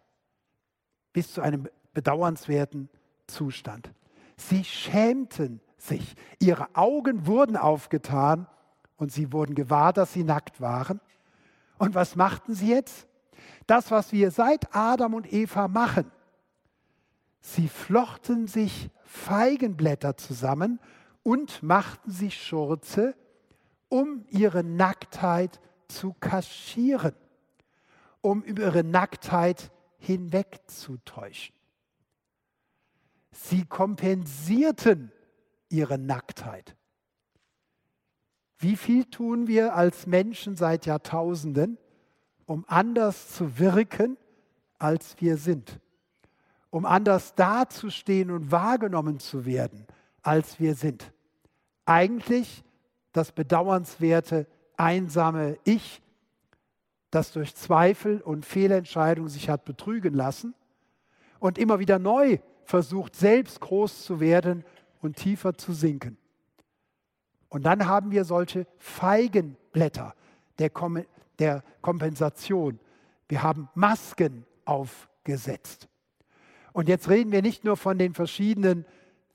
bis 1.12 1.32
zu 1.34 1.42
einem 1.42 1.68
bedauernswerten 1.92 2.88
Zustand. 3.26 3.92
Sie 4.36 4.64
schämten 4.64 5.60
sich, 5.76 6.14
ihre 6.40 6.74
Augen 6.74 7.26
wurden 7.26 7.56
aufgetan 7.56 8.46
und 8.96 9.12
sie 9.12 9.32
wurden 9.32 9.54
gewahr, 9.54 9.92
dass 9.92 10.12
sie 10.12 10.24
nackt 10.24 10.60
waren. 10.60 11.00
Und 11.78 11.94
was 11.94 12.16
machten 12.16 12.54
sie 12.54 12.70
jetzt? 12.70 13.06
Das, 13.66 13.90
was 13.90 14.12
wir 14.12 14.30
seit 14.30 14.74
Adam 14.74 15.14
und 15.14 15.30
Eva 15.32 15.68
machen. 15.68 16.10
Sie 17.40 17.68
flochten 17.68 18.46
sich 18.46 18.90
Feigenblätter 19.04 20.16
zusammen 20.16 20.80
und 21.22 21.62
machten 21.62 22.10
sich 22.10 22.42
Schurze, 22.42 23.14
um 23.88 24.24
ihre 24.30 24.64
Nacktheit 24.64 25.60
zu 25.88 26.14
kaschieren, 26.20 27.14
um 28.20 28.42
über 28.42 28.62
ihre 28.62 28.84
Nacktheit 28.84 29.70
hinwegzutäuschen. 29.98 31.54
Sie 33.32 33.64
kompensierten 33.64 35.12
ihre 35.68 35.98
Nacktheit. 35.98 36.76
Wie 38.58 38.76
viel 38.76 39.04
tun 39.04 39.46
wir 39.46 39.74
als 39.74 40.06
Menschen 40.06 40.56
seit 40.56 40.86
Jahrtausenden, 40.86 41.78
um 42.46 42.64
anders 42.68 43.34
zu 43.34 43.58
wirken, 43.58 44.16
als 44.78 45.20
wir 45.20 45.36
sind? 45.36 45.78
Um 46.70 46.86
anders 46.86 47.34
dazustehen 47.34 48.30
und 48.30 48.50
wahrgenommen 48.50 49.20
zu 49.20 49.44
werden, 49.44 49.86
als 50.22 50.58
wir 50.58 50.74
sind? 50.74 51.12
Eigentlich 51.84 52.64
das 53.12 53.32
bedauernswerte, 53.32 54.46
einsame 54.76 55.58
Ich, 55.64 56.02
das 57.10 57.32
durch 57.32 57.54
Zweifel 57.54 58.20
und 58.20 58.44
Fehlentscheidungen 58.44 59.30
sich 59.30 59.48
hat 59.48 59.64
betrügen 59.64 60.14
lassen 60.14 60.54
und 61.38 61.58
immer 61.58 61.78
wieder 61.78 61.98
neu 61.98 62.38
versucht, 62.64 63.14
selbst 63.14 63.60
groß 63.60 64.04
zu 64.04 64.20
werden 64.20 64.64
und 65.00 65.16
tiefer 65.16 65.54
zu 65.54 65.72
sinken. 65.72 66.18
Und 67.48 67.64
dann 67.64 67.86
haben 67.86 68.10
wir 68.10 68.24
solche 68.24 68.66
Feigenblätter 68.78 70.14
der, 70.58 70.70
Kom 70.70 71.04
der 71.38 71.62
Kompensation. 71.80 72.80
Wir 73.28 73.42
haben 73.42 73.68
Masken 73.74 74.44
aufgesetzt. 74.64 75.88
Und 76.72 76.88
jetzt 76.88 77.08
reden 77.08 77.32
wir 77.32 77.42
nicht 77.42 77.64
nur 77.64 77.76
von 77.76 77.98
den 77.98 78.14
verschiedenen 78.14 78.84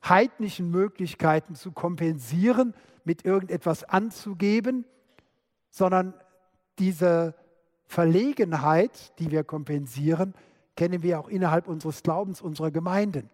heidnischen 0.07 0.69
Möglichkeiten 0.69 1.55
zu 1.55 1.71
kompensieren, 1.71 2.73
mit 3.03 3.25
irgendetwas 3.25 3.83
anzugeben, 3.83 4.85
sondern 5.71 6.13
diese 6.77 7.33
Verlegenheit, 7.85 9.17
die 9.19 9.31
wir 9.31 9.43
kompensieren, 9.43 10.35
kennen 10.75 11.01
wir 11.03 11.19
auch 11.19 11.27
innerhalb 11.27 11.67
unseres 11.67 12.03
Glaubens, 12.03 12.41
unserer 12.41 12.71
Gemeinden. 12.71 13.29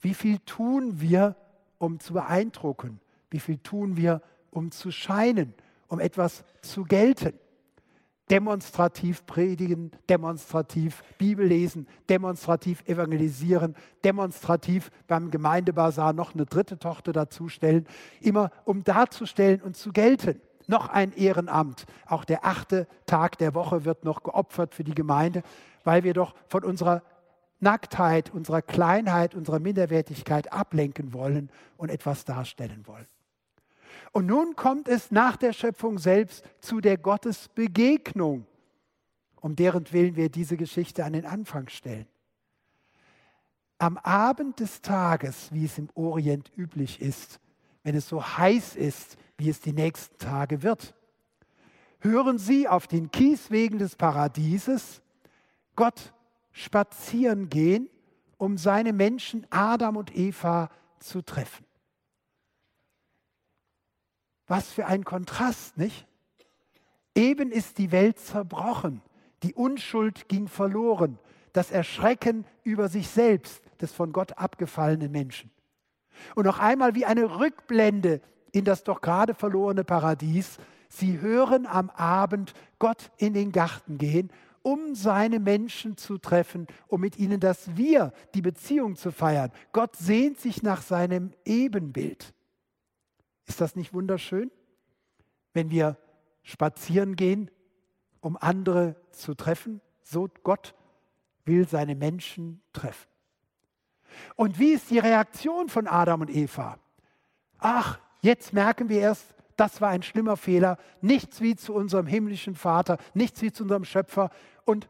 Wie 0.00 0.14
viel 0.14 0.38
tun 0.40 1.00
wir, 1.00 1.36
um 1.78 1.98
zu 1.98 2.12
beeindrucken? 2.12 3.00
Wie 3.30 3.40
viel 3.40 3.58
tun 3.58 3.96
wir, 3.96 4.20
um 4.50 4.70
zu 4.70 4.90
scheinen, 4.90 5.54
um 5.88 5.98
etwas 5.98 6.44
zu 6.62 6.84
gelten? 6.84 7.32
Demonstrativ 8.30 9.26
predigen, 9.26 9.90
demonstrativ 10.08 11.02
Bibel 11.18 11.46
lesen, 11.46 11.86
demonstrativ 12.08 12.82
evangelisieren, 12.86 13.74
demonstrativ 14.02 14.90
beim 15.06 15.30
Gemeindebasar 15.30 16.12
noch 16.14 16.34
eine 16.34 16.46
dritte 16.46 16.78
Tochter 16.78 17.12
dazustellen, 17.12 17.86
immer 18.20 18.50
um 18.64 18.82
darzustellen 18.82 19.60
und 19.60 19.76
zu 19.76 19.92
gelten. 19.92 20.40
Noch 20.66 20.88
ein 20.88 21.12
Ehrenamt. 21.12 21.86
Auch 22.06 22.24
der 22.24 22.44
achte 22.44 22.86
Tag 23.06 23.38
der 23.38 23.54
Woche 23.54 23.84
wird 23.84 24.04
noch 24.04 24.22
geopfert 24.22 24.74
für 24.74 24.84
die 24.84 24.94
Gemeinde, 24.94 25.42
weil 25.84 26.04
wir 26.04 26.14
doch 26.14 26.34
von 26.48 26.64
unserer 26.64 27.02
Nacktheit, 27.60 28.32
unserer 28.32 28.62
Kleinheit, 28.62 29.34
unserer 29.34 29.58
Minderwertigkeit 29.58 30.52
ablenken 30.52 31.12
wollen 31.12 31.50
und 31.76 31.90
etwas 31.90 32.24
darstellen 32.24 32.86
wollen. 32.86 33.06
Und 34.12 34.26
nun 34.26 34.54
kommt 34.54 34.88
es 34.88 35.10
nach 35.10 35.36
der 35.36 35.52
Schöpfung 35.52 35.98
selbst 35.98 36.44
zu 36.60 36.80
der 36.80 36.98
Gottesbegegnung, 36.98 38.46
um 39.40 39.56
deren 39.56 39.90
Willen 39.92 40.16
wir 40.16 40.28
diese 40.28 40.56
Geschichte 40.56 41.04
an 41.04 41.14
den 41.14 41.26
Anfang 41.26 41.68
stellen. 41.68 42.06
Am 43.78 43.98
Abend 43.98 44.60
des 44.60 44.80
Tages, 44.82 45.52
wie 45.52 45.64
es 45.64 45.78
im 45.78 45.88
Orient 45.94 46.50
üblich 46.56 47.00
ist, 47.00 47.40
wenn 47.82 47.96
es 47.96 48.08
so 48.08 48.22
heiß 48.22 48.76
ist, 48.76 49.16
wie 49.38 49.48
es 49.48 49.60
die 49.60 49.72
nächsten 49.72 50.18
Tage 50.18 50.62
wird, 50.62 50.94
hören 52.00 52.38
Sie 52.38 52.68
auf 52.68 52.86
den 52.86 53.10
Kieswegen 53.10 53.78
des 53.78 53.96
Paradieses 53.96 55.02
Gott 55.76 56.12
spazieren 56.52 57.48
gehen, 57.48 57.88
um 58.36 58.58
seine 58.58 58.92
Menschen 58.92 59.46
Adam 59.50 59.96
und 59.96 60.16
Eva 60.16 60.70
zu 60.98 61.22
treffen. 61.22 61.64
Was 64.46 64.70
für 64.70 64.86
ein 64.86 65.04
Kontrast, 65.04 65.78
nicht? 65.78 66.06
Eben 67.14 67.50
ist 67.50 67.78
die 67.78 67.92
Welt 67.92 68.18
zerbrochen, 68.18 69.00
die 69.42 69.54
Unschuld 69.54 70.28
ging 70.28 70.48
verloren, 70.48 71.18
das 71.52 71.70
Erschrecken 71.70 72.44
über 72.62 72.88
sich 72.88 73.08
selbst 73.08 73.62
des 73.80 73.92
von 73.92 74.12
Gott 74.12 74.32
abgefallenen 74.38 75.10
Menschen. 75.10 75.50
Und 76.34 76.44
noch 76.44 76.58
einmal 76.58 76.94
wie 76.94 77.04
eine 77.04 77.38
Rückblende 77.38 78.20
in 78.54 78.64
das 78.64 78.84
doch 78.84 79.00
gerade 79.00 79.34
verlorene 79.34 79.82
Paradies. 79.82 80.58
Sie 80.88 81.20
hören 81.20 81.66
am 81.66 81.90
Abend 81.90 82.54
Gott 82.78 83.10
in 83.18 83.34
den 83.34 83.50
Garten 83.50 83.98
gehen, 83.98 84.30
um 84.62 84.94
seine 84.94 85.40
Menschen 85.40 85.96
zu 85.96 86.18
treffen, 86.18 86.68
um 86.86 87.00
mit 87.00 87.18
ihnen 87.18 87.40
das 87.40 87.76
Wir, 87.76 88.12
die 88.34 88.42
Beziehung 88.42 88.94
zu 88.94 89.10
feiern. 89.10 89.50
Gott 89.72 89.96
sehnt 89.96 90.38
sich 90.38 90.62
nach 90.62 90.82
seinem 90.82 91.32
Ebenbild. 91.44 92.32
Ist 93.46 93.60
das 93.60 93.74
nicht 93.74 93.92
wunderschön, 93.92 94.52
wenn 95.52 95.70
wir 95.70 95.98
spazieren 96.44 97.16
gehen, 97.16 97.50
um 98.20 98.36
andere 98.36 98.94
zu 99.10 99.34
treffen? 99.34 99.80
So 100.04 100.28
Gott 100.44 100.74
will 101.44 101.66
seine 101.66 101.96
Menschen 101.96 102.62
treffen. 102.72 103.08
Und 104.36 104.60
wie 104.60 104.70
ist 104.70 104.90
die 104.90 105.00
Reaktion 105.00 105.68
von 105.68 105.88
Adam 105.88 106.20
und 106.20 106.30
Eva? 106.30 106.78
Ach, 107.58 107.98
jetzt 108.24 108.52
merken 108.52 108.88
wir 108.88 109.00
erst, 109.00 109.34
das 109.56 109.80
war 109.80 109.90
ein 109.90 110.02
schlimmer 110.02 110.36
Fehler. 110.36 110.78
Nichts 111.00 111.40
wie 111.40 111.54
zu 111.54 111.74
unserem 111.74 112.06
himmlischen 112.06 112.56
Vater, 112.56 112.98
nichts 113.12 113.40
wie 113.42 113.52
zu 113.52 113.62
unserem 113.62 113.84
Schöpfer. 113.84 114.30
Und 114.64 114.88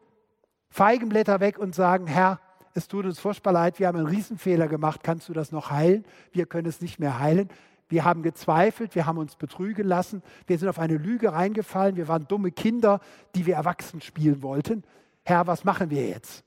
Feigenblätter 0.71 1.41
weg 1.41 1.59
und 1.59 1.75
sagen, 1.75 2.07
Herr, 2.07 2.41
es 2.73 2.89
tut 2.89 3.05
uns 3.05 3.21
furchtbar 3.21 3.53
leid, 3.53 3.79
wir 3.79 3.87
haben 3.87 3.99
einen 3.99 4.09
Riesenfehler 4.09 4.67
gemacht, 4.67 5.03
kannst 5.05 5.29
du 5.29 5.33
das 5.33 5.53
noch 5.53 5.71
heilen? 5.71 6.05
Wir 6.33 6.47
können 6.47 6.67
es 6.67 6.81
nicht 6.81 6.99
mehr 6.99 7.21
heilen. 7.21 7.49
Wir 7.89 8.05
haben 8.05 8.23
gezweifelt, 8.23 8.95
wir 8.95 9.07
haben 9.07 9.19
uns 9.19 9.37
betrügen 9.37 9.87
lassen, 9.87 10.23
wir 10.47 10.59
sind 10.59 10.69
auf 10.69 10.79
eine 10.79 10.97
Lüge 10.97 11.33
reingefallen, 11.33 11.97
wir 11.97 12.09
waren 12.09 12.27
dumme 12.27 12.51
Kinder, 12.51 13.01
die 13.35 13.47
wir 13.47 13.55
erwachsen 13.55 14.01
spielen 14.01 14.43
wollten. 14.43 14.83
Herr, 15.23 15.47
was 15.47 15.65
machen 15.65 15.91
wir 15.91 16.09
jetzt? 16.09 16.45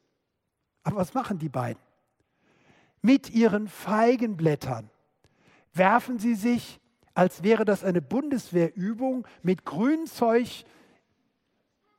Aber 0.84 0.98
was 0.98 1.14
machen 1.14 1.38
die 1.38 1.50
beiden? 1.50 1.82
Mit 3.02 3.30
ihren 3.30 3.68
Feigenblättern 3.68 4.90
werfen 5.78 6.20
sie 6.20 6.36
sich, 6.36 6.80
als 7.14 7.44
wäre 7.44 7.66
das 7.66 7.84
eine 7.84 8.02
Bundeswehrübung 8.02 9.28
mit 9.42 9.66
Grünzeug, 9.66 10.48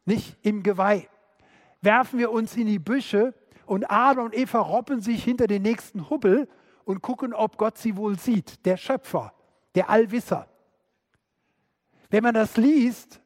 nicht 0.05 0.37
im 0.43 0.62
Geweih. 0.62 1.09
Werfen 1.81 2.19
wir 2.19 2.31
uns 2.31 2.57
in 2.57 2.67
die 2.67 2.79
Büsche 2.79 3.35
und 3.67 3.91
Adam 3.91 4.27
und 4.27 4.35
Eva 4.35 4.61
robben 4.61 5.01
sich 5.01 5.23
hinter 5.23 5.47
den 5.47 5.62
nächsten 5.62 6.09
Hubbel 6.09 6.49
und 6.85 7.03
gucken, 7.03 7.35
ob 7.35 7.59
Gott 7.59 7.79
sie 7.79 7.97
wohl 7.97 8.19
sieht, 8.19 8.64
der 8.64 8.77
Schöpfer, 8.77 9.35
der 9.75 9.91
Allwisser. 9.91 10.49
Wenn 12.11 12.23
man 12.23 12.35
das 12.35 12.57
liest, 12.57 13.21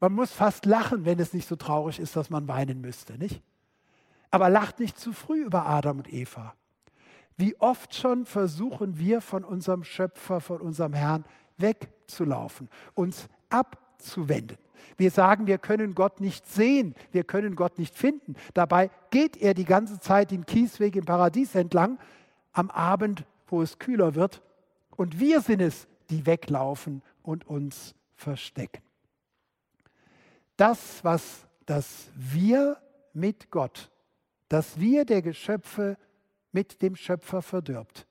man 0.00 0.12
muss 0.12 0.30
fast 0.30 0.66
lachen, 0.66 1.04
wenn 1.04 1.18
es 1.18 1.32
nicht 1.32 1.48
so 1.48 1.56
traurig 1.56 1.98
ist, 1.98 2.14
dass 2.14 2.30
man 2.30 2.46
weinen 2.46 2.80
müsste, 2.80 3.18
nicht? 3.18 3.42
Aber 4.30 4.48
lacht 4.48 4.78
nicht 4.78 4.98
zu 4.98 5.12
früh 5.12 5.42
über 5.44 5.66
Adam 5.66 5.98
und 5.98 6.12
Eva. 6.12 6.54
Wie 7.38 7.56
oft 7.60 7.94
schon 7.94 8.26
versuchen 8.26 8.98
wir 8.98 9.20
von 9.20 9.44
unserem 9.44 9.84
Schöpfer, 9.84 10.40
von 10.40 10.60
unserem 10.60 10.92
Herrn 10.92 11.24
wegzulaufen, 11.56 12.68
uns 12.94 13.28
abzuwenden. 13.48 14.58
Wir 14.96 15.12
sagen, 15.12 15.46
wir 15.46 15.58
können 15.58 15.94
Gott 15.94 16.20
nicht 16.20 16.48
sehen, 16.48 16.96
wir 17.12 17.22
können 17.22 17.54
Gott 17.54 17.78
nicht 17.78 17.96
finden. 17.96 18.34
Dabei 18.54 18.90
geht 19.10 19.36
er 19.36 19.54
die 19.54 19.64
ganze 19.64 20.00
Zeit 20.00 20.32
den 20.32 20.46
Kiesweg 20.46 20.96
im 20.96 21.04
Paradies 21.04 21.54
entlang, 21.54 21.98
am 22.52 22.70
Abend, 22.70 23.24
wo 23.46 23.62
es 23.62 23.78
kühler 23.78 24.16
wird. 24.16 24.42
Und 24.96 25.20
wir 25.20 25.40
sind 25.40 25.60
es, 25.60 25.86
die 26.10 26.26
weglaufen 26.26 27.02
und 27.22 27.46
uns 27.46 27.94
verstecken. 28.16 28.82
Das, 30.56 31.04
was 31.04 31.46
das 31.66 32.08
Wir 32.16 32.78
mit 33.12 33.52
Gott, 33.52 33.90
das 34.48 34.80
Wir 34.80 35.04
der 35.04 35.22
Geschöpfe 35.22 35.96
mit 36.58 36.82
dem 36.82 36.96
Schöpfer 36.96 37.40
verdirbt, 37.40 38.08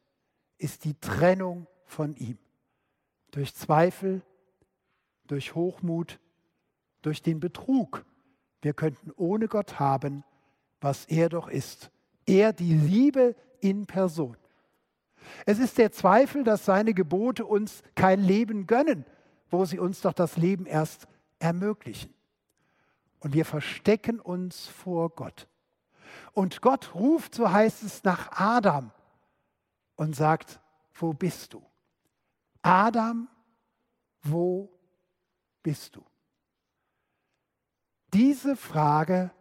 ist 0.57 0.85
die 0.85 0.93
Trennung 0.93 1.67
von 1.83 2.15
ihm. 2.15 2.37
Durch 3.31 3.53
Zweifel, 3.53 4.21
durch 5.25 5.53
Hochmut, 5.53 6.17
durch 7.01 7.21
den 7.21 7.41
Betrug. 7.41 8.05
wir 8.61 8.73
könnten 8.73 9.11
ohne 9.17 9.49
Gott 9.49 9.81
haben, 9.81 10.23
was 10.79 11.03
er 11.07 11.27
doch 11.27 11.49
ist. 11.49 11.91
Er 12.25 12.53
die 12.53 12.73
Liebe 12.73 13.35
in 13.59 13.85
Person. 13.85 14.37
Es 15.45 15.59
ist 15.59 15.77
der 15.77 15.91
Zweifel, 15.91 16.45
dass 16.45 16.63
seine 16.63 16.93
Gebote 16.93 17.45
uns 17.45 17.83
kein 17.95 18.23
Leben 18.23 18.65
gönnen, 18.65 19.05
wo 19.49 19.65
sie 19.65 19.77
uns 19.77 19.99
doch 19.99 20.13
das 20.13 20.37
Leben 20.37 20.65
erst 20.65 21.05
ermöglichen. 21.39 22.13
Und 23.19 23.33
wir 23.33 23.43
verstecken 23.43 24.21
uns 24.21 24.67
vor 24.67 25.09
Gott. 25.09 25.49
Und 26.33 26.61
Gott 26.61 26.93
ruft, 26.95 27.35
so 27.35 27.51
heißt 27.51 27.83
es, 27.83 28.03
nach 28.03 28.31
Adam 28.31 28.91
und 29.95 30.15
sagt, 30.15 30.59
wo 30.93 31.13
bist 31.13 31.53
du? 31.53 31.63
Adam, 32.61 33.27
wo 34.21 34.69
bist 35.63 35.95
du? 35.95 36.03
Diese 38.13 38.55
Frage 38.55 39.31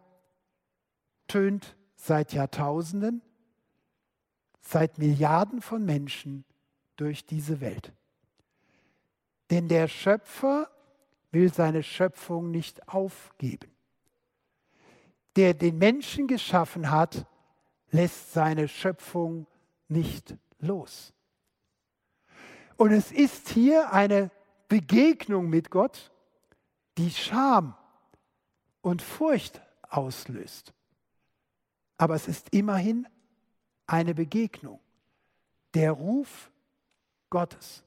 tönt 1.27 1.75
seit 1.95 2.33
Jahrtausenden, 2.33 3.21
seit 4.61 4.97
Milliarden 4.97 5.61
von 5.61 5.85
Menschen 5.85 6.45
durch 6.95 7.25
diese 7.25 7.61
Welt. 7.61 7.93
Denn 9.49 9.67
der 9.67 9.87
Schöpfer 9.87 10.69
will 11.31 11.53
seine 11.53 11.83
Schöpfung 11.83 12.51
nicht 12.51 12.87
aufgeben. 12.89 13.71
Der 15.37 15.53
den 15.53 15.77
Menschen 15.77 16.27
geschaffen 16.27 16.91
hat, 16.91 17.25
lässt 17.91 18.33
seine 18.33 18.67
Schöpfung 18.67 19.47
nicht 19.87 20.35
los. 20.59 21.13
Und 22.75 22.91
es 22.91 23.11
ist 23.11 23.49
hier 23.49 23.93
eine 23.93 24.31
Begegnung 24.67 25.49
mit 25.49 25.71
Gott, 25.71 26.11
die 26.97 27.11
Scham 27.11 27.75
und 28.81 29.01
Furcht 29.01 29.61
auslöst. 29.89 30.73
Aber 31.97 32.15
es 32.15 32.27
ist 32.27 32.53
immerhin 32.53 33.07
eine 33.85 34.13
Begegnung, 34.13 34.79
der 35.73 35.91
Ruf 35.91 36.51
Gottes. 37.29 37.83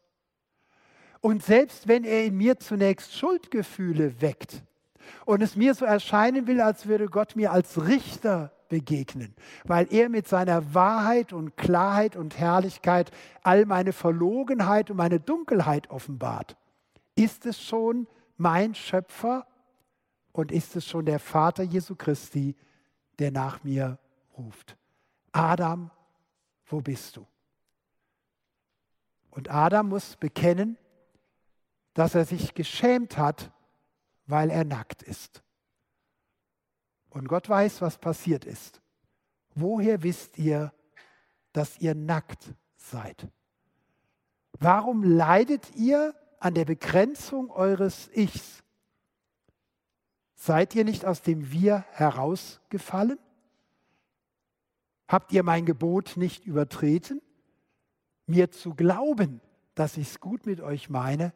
Und 1.21 1.43
selbst 1.43 1.87
wenn 1.87 2.05
er 2.05 2.25
in 2.25 2.37
mir 2.37 2.59
zunächst 2.59 3.15
Schuldgefühle 3.15 4.21
weckt 4.21 4.63
und 5.25 5.43
es 5.43 5.57
mir 5.57 5.75
so 5.75 5.85
erscheinen 5.85 6.47
will, 6.47 6.61
als 6.61 6.87
würde 6.87 7.07
Gott 7.07 7.37
mir 7.37 7.53
als 7.53 7.87
Richter 7.87 8.53
begegnen, 8.69 9.35
weil 9.65 9.93
er 9.93 10.09
mit 10.09 10.29
seiner 10.29 10.75
Wahrheit 10.75 11.33
und 11.33 11.57
Klarheit 11.57 12.17
und 12.17 12.39
Herrlichkeit 12.39 13.11
all 13.43 13.67
meine 13.67 13.93
Verlogenheit 13.93 14.91
und 14.91 14.97
meine 14.97 15.21
Dunkelheit 15.21 15.91
offenbart, 15.91 16.57
ist 17.15 17.47
es 17.47 17.61
schon 17.61 18.07
mein 18.37 18.75
Schöpfer 18.75 19.47
und 20.33 20.53
ist 20.53 20.77
es 20.77 20.87
schon 20.87 21.05
der 21.05 21.19
Vater 21.19 21.63
Jesu 21.63 21.95
Christi, 21.97 22.57
der 23.19 23.31
nach 23.31 23.63
mir 23.65 23.99
ruft. 24.39 24.77
Adam, 25.33 25.91
wo 26.67 26.81
bist 26.81 27.17
du? 27.17 27.27
Und 29.31 29.51
Adam 29.51 29.89
muss 29.89 30.17
bekennen, 30.17 30.79
dass 31.95 32.15
er 32.15 32.25
sich 32.25 32.55
geschämt 32.55 33.19
hat, 33.19 33.51
weil 34.31 34.51
er 34.51 34.65
nackt 34.65 35.03
ist. 35.03 35.43
Und 37.11 37.29
Gott 37.29 37.49
weiß, 37.49 37.81
was 37.83 37.99
passiert 37.99 38.45
ist. 38.45 38.81
Woher 39.55 40.03
wisst 40.03 40.39
ihr, 40.39 40.73
dass 41.53 41.79
ihr 41.79 41.95
nackt 41.95 42.55
seid? 42.77 43.29
Warum 44.53 45.03
leidet 45.03 45.75
ihr 45.75 46.15
an 46.39 46.55
der 46.55 46.65
Begrenzung 46.65 47.51
eures 47.51 48.09
Ichs? 48.15 48.63
Seid 50.35 50.75
ihr 50.75 50.85
nicht 50.85 51.05
aus 51.05 51.23
dem 51.23 51.51
Wir 51.51 51.85
herausgefallen? 51.91 53.19
Habt 55.09 55.33
ihr 55.33 55.43
mein 55.43 55.67
Gebot 55.67 56.17
nicht 56.17 56.47
übertreten? 56.47 57.21
Mir 58.27 58.53
zu 58.53 58.75
glauben, 58.75 59.41
dass 59.75 59.97
ich 59.97 60.09
es 60.09 60.21
gut 60.21 60.47
mit 60.47 60.61
euch 60.61 60.89
meine 60.89 61.33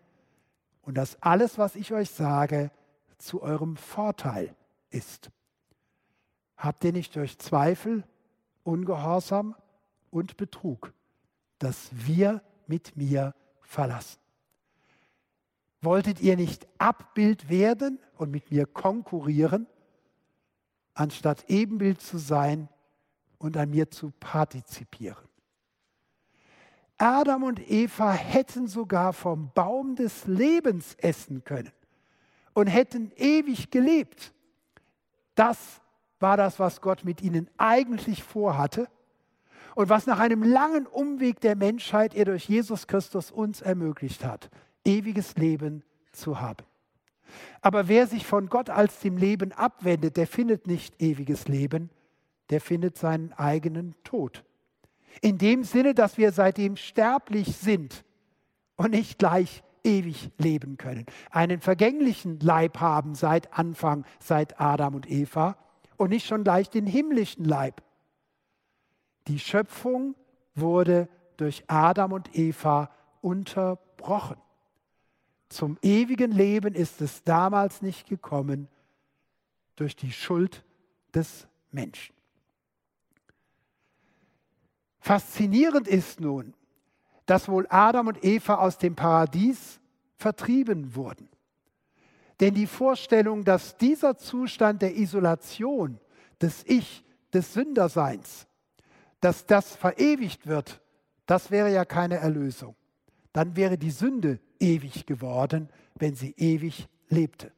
und 0.83 0.95
dass 0.95 1.21
alles, 1.23 1.59
was 1.59 1.75
ich 1.75 1.93
euch 1.93 2.11
sage, 2.11 2.71
zu 3.19 3.43
eurem 3.43 3.77
Vorteil 3.77 4.55
ist. 4.91 5.31
Habt 6.57 6.85
ihr 6.85 6.93
nicht 6.93 7.15
durch 7.17 7.39
Zweifel, 7.39 8.05
Ungehorsam 8.63 9.55
und 10.11 10.37
Betrug 10.37 10.93
das 11.59 11.91
Wir 11.93 12.43
mit 12.67 12.97
mir 12.97 13.35
verlassen? 13.61 14.19
Wolltet 15.83 16.21
ihr 16.21 16.37
nicht 16.37 16.67
Abbild 16.79 17.51
werden 17.51 17.99
und 18.17 18.31
mit 18.31 18.51
mir 18.51 18.67
konkurrieren, 18.67 19.67
anstatt 20.95 21.45
Ebenbild 21.49 22.01
zu 22.01 22.17
sein 22.17 22.69
und 23.39 23.57
an 23.57 23.71
mir 23.71 23.91
zu 23.91 24.13
partizipieren? 24.19 25.29
Adam 26.97 27.43
und 27.43 27.71
Eva 27.71 28.13
hätten 28.13 28.67
sogar 28.67 29.13
vom 29.13 29.51
Baum 29.53 29.97
des 29.97 30.27
Lebens 30.27 30.95
essen 30.95 31.45
können 31.45 31.73
und 32.55 32.67
hätten 32.67 33.13
ewig 33.17 33.71
gelebt. 33.71 34.33
Das 35.35 35.81
war 36.21 36.37
das, 36.37 36.59
was 36.59 36.81
Gott 36.81 37.05
mit 37.05 37.21
ihnen 37.21 37.51
eigentlich 37.59 38.23
vorhatte 38.23 38.89
und 39.75 39.89
was 39.89 40.07
nach 40.07 40.21
einem 40.21 40.43
langen 40.43 40.87
Umweg 40.87 41.41
der 41.41 41.57
Menschheit 41.57 42.15
er 42.15 42.25
durch 42.25 42.49
Jesus 42.49 42.87
Christus 42.87 43.31
uns 43.31 43.61
ermöglicht 43.61 44.25
hat, 44.25 44.49
ewiges 44.85 45.37
Leben 45.37 45.83
zu 46.13 46.41
haben. 46.41 46.65
Aber 47.61 47.89
wer 47.89 48.07
sich 48.07 48.27
von 48.27 48.49
Gott 48.49 48.71
als 48.71 49.01
dem 49.01 49.17
Leben 49.17 49.53
abwendet, 49.53 50.17
der 50.17 50.27
findet 50.27 50.67
nicht 50.67 51.01
ewiges 51.03 51.49
Leben, 51.49 51.91
der 52.51 52.61
findet 52.61 52.97
seinen 52.97 53.33
eigenen 53.33 53.95
Tod. 54.05 54.45
In 55.21 55.39
dem 55.39 55.65
Sinne, 55.65 55.95
dass 55.95 56.19
wir 56.19 56.33
seitdem 56.33 56.77
sterblich 56.77 57.57
sind 57.57 58.05
und 58.77 58.91
nicht 58.91 59.19
gleich 59.19 59.63
ewig 59.85 60.31
leben 60.39 60.77
können. 60.77 61.07
Einen 61.31 61.61
vergänglichen 61.61 62.41
Leib 62.41 62.81
haben 62.81 63.15
seit 63.15 63.53
Anfang, 63.57 64.05
seit 64.19 64.61
Adam 64.61 64.95
und 64.95 65.11
Eva 65.11 65.57
und 65.97 66.11
nicht 66.11 66.27
schon 66.27 66.45
gleich 66.45 66.71
den 66.71 66.87
himmlischen 66.87 67.45
Leib. 67.45 67.83
Die 69.29 69.39
Schöpfung 69.39 70.15
wurde 70.55 71.09
durch 71.37 71.65
Adam 71.69 72.13
und 72.13 72.37
Eva 72.37 72.91
unterbrochen. 73.21 74.37
Zum 75.49 75.79
ewigen 75.83 76.33
Leben 76.33 76.75
ist 76.75 77.01
es 77.01 77.23
damals 77.23 77.81
nicht 77.81 78.09
gekommen 78.09 78.69
durch 79.77 79.97
die 79.97 80.13
Schuld 80.13 80.65
des 81.15 81.47
Menschen. 81.71 82.15
Faszinierend 85.01 85.87
ist 85.87 86.21
nun, 86.21 86.55
dass 87.27 87.49
wohl 87.49 87.67
Adam 87.71 88.09
und 88.09 88.25
Eva 88.25 88.57
aus 88.57 88.79
dem 88.79 88.95
Paradies 88.95 89.81
vertrieben 90.17 90.95
wurden. 90.95 91.29
Denn 92.41 92.55
die 92.55 92.67
Vorstellung, 92.67 93.45
dass 93.45 93.77
dieser 93.77 94.17
Zustand 94.17 94.83
der 94.83 94.97
Isolation, 94.97 96.01
des 96.41 96.65
Ich, 96.67 97.05
des 97.33 97.55
Sünderseins, 97.55 98.47
dass 99.21 99.47
das 99.47 99.75
verewigt 99.75 100.47
wird, 100.47 100.83
das 101.27 101.51
wäre 101.51 101.73
ja 101.73 101.85
keine 101.85 102.17
Erlösung. 102.17 102.77
Dann 103.33 103.57
wäre 103.57 103.79
die 103.79 103.91
Sünde 103.91 104.41
ewig 104.61 105.07
geworden, 105.07 105.69
wenn 105.95 106.15
sie 106.15 106.35
ewig 106.37 106.89
lebte. 107.09 107.53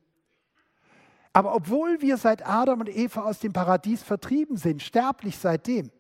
Aber 1.32 1.54
obwohl 1.54 2.00
wir 2.00 2.16
seit 2.16 2.46
Adam 2.46 2.80
und 2.80 2.88
Eva 2.88 3.24
aus 3.24 3.40
dem 3.40 3.52
Paradies 3.52 4.02
vertrieben 4.02 4.56
sind, 4.56 4.82
sterblich 4.82 5.36
seitdem, 5.36 5.90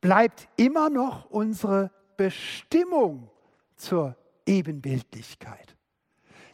bleibt 0.00 0.48
immer 0.56 0.90
noch 0.90 1.28
unsere 1.30 1.90
Bestimmung 2.16 3.30
zur 3.76 4.16
Ebenbildlichkeit. 4.46 5.76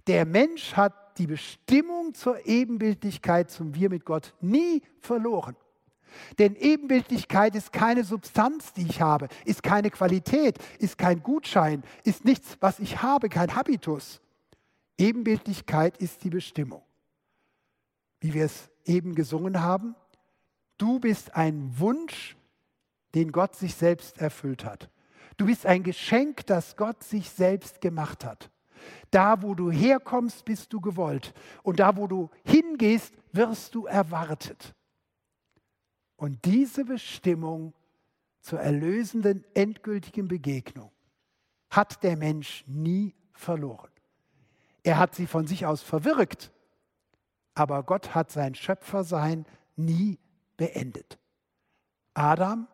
Der 0.07 0.25
Mensch 0.25 0.75
hat 0.75 1.19
die 1.19 1.27
Bestimmung 1.27 2.15
zur 2.15 2.47
Ebenbildlichkeit 2.47 3.51
zum 3.51 3.75
Wir 3.75 3.91
mit 3.91 4.05
Gott 4.05 4.35
nie 4.41 4.83
verloren. 5.01 5.57
Denn 6.39 6.57
Ebenbildlichkeit 6.57 7.55
ist 7.55 7.73
keine 7.73 8.05
Substanz, 8.05 8.73
die 8.73 8.83
ich 8.83 9.01
habe, 9.01 9.29
ist 9.45 9.63
keine 9.63 9.91
Qualität, 9.91 10.59
ist 10.79 10.99
kein 10.99 11.23
Gutschein, 11.23 11.83
ist 12.05 12.25
nichts, 12.25 12.59
was 12.61 12.81
ich 12.81 13.03
habe, 13.03 13.29
kein 13.29 13.55
Habitus. 13.55 14.21
Ebenbildlichkeit 14.99 15.97
ist 15.99 16.23
die 16.25 16.31
Bestimmung. 16.31 16.83
Wie 18.21 18.35
wir 18.35 18.45
es 18.45 18.71
eben 18.85 19.15
gesungen 19.15 19.63
haben, 19.63 19.95
du 20.77 21.01
bist 21.01 21.35
ein 21.35 21.79
Wunsch, 21.79 22.37
den 23.15 23.33
Gott 23.33 23.57
sich 23.57 23.75
selbst 23.75 24.19
erfüllt 24.19 24.65
hat. 24.65 24.92
Du 25.43 25.47
bist 25.47 25.67
ein 25.67 25.83
Geschenk, 25.83 26.47
das 26.47 26.77
Gott 26.77 27.03
sich 27.03 27.29
selbst 27.29 27.81
gemacht 27.81 28.25
hat. 28.25 28.49
Da, 29.11 29.43
wo 29.43 29.57
du 29.57 29.73
herkommst, 29.73 30.45
bist 30.45 30.73
du 30.73 30.81
gewollt. 30.81 31.35
Und 31.65 31.81
da, 31.81 31.97
wo 31.97 32.07
du 32.07 32.31
hingehst, 32.45 33.13
wirst 33.33 33.75
du 33.75 33.87
erwartet. 33.87 34.73
Und 36.15 36.45
diese 36.45 36.85
Bestimmung 36.85 37.75
zur 38.41 38.61
erlösenden, 38.61 39.45
endgültigen 39.53 40.29
Begegnung 40.29 40.93
hat 41.71 42.05
der 42.05 42.17
Mensch 42.17 42.63
nie 42.69 43.13
verloren. 43.33 43.91
Er 44.85 44.97
hat 44.97 45.17
sie 45.17 45.27
von 45.27 45.49
sich 45.49 45.67
aus 45.67 45.83
verwirkt, 45.83 46.53
aber 47.57 47.83
Gott 47.83 48.15
hat 48.15 48.31
sein 48.31 48.55
Schöpfersein 48.55 49.45
nie 49.75 50.21
beendet. 50.57 51.19
Adam, 52.15 52.69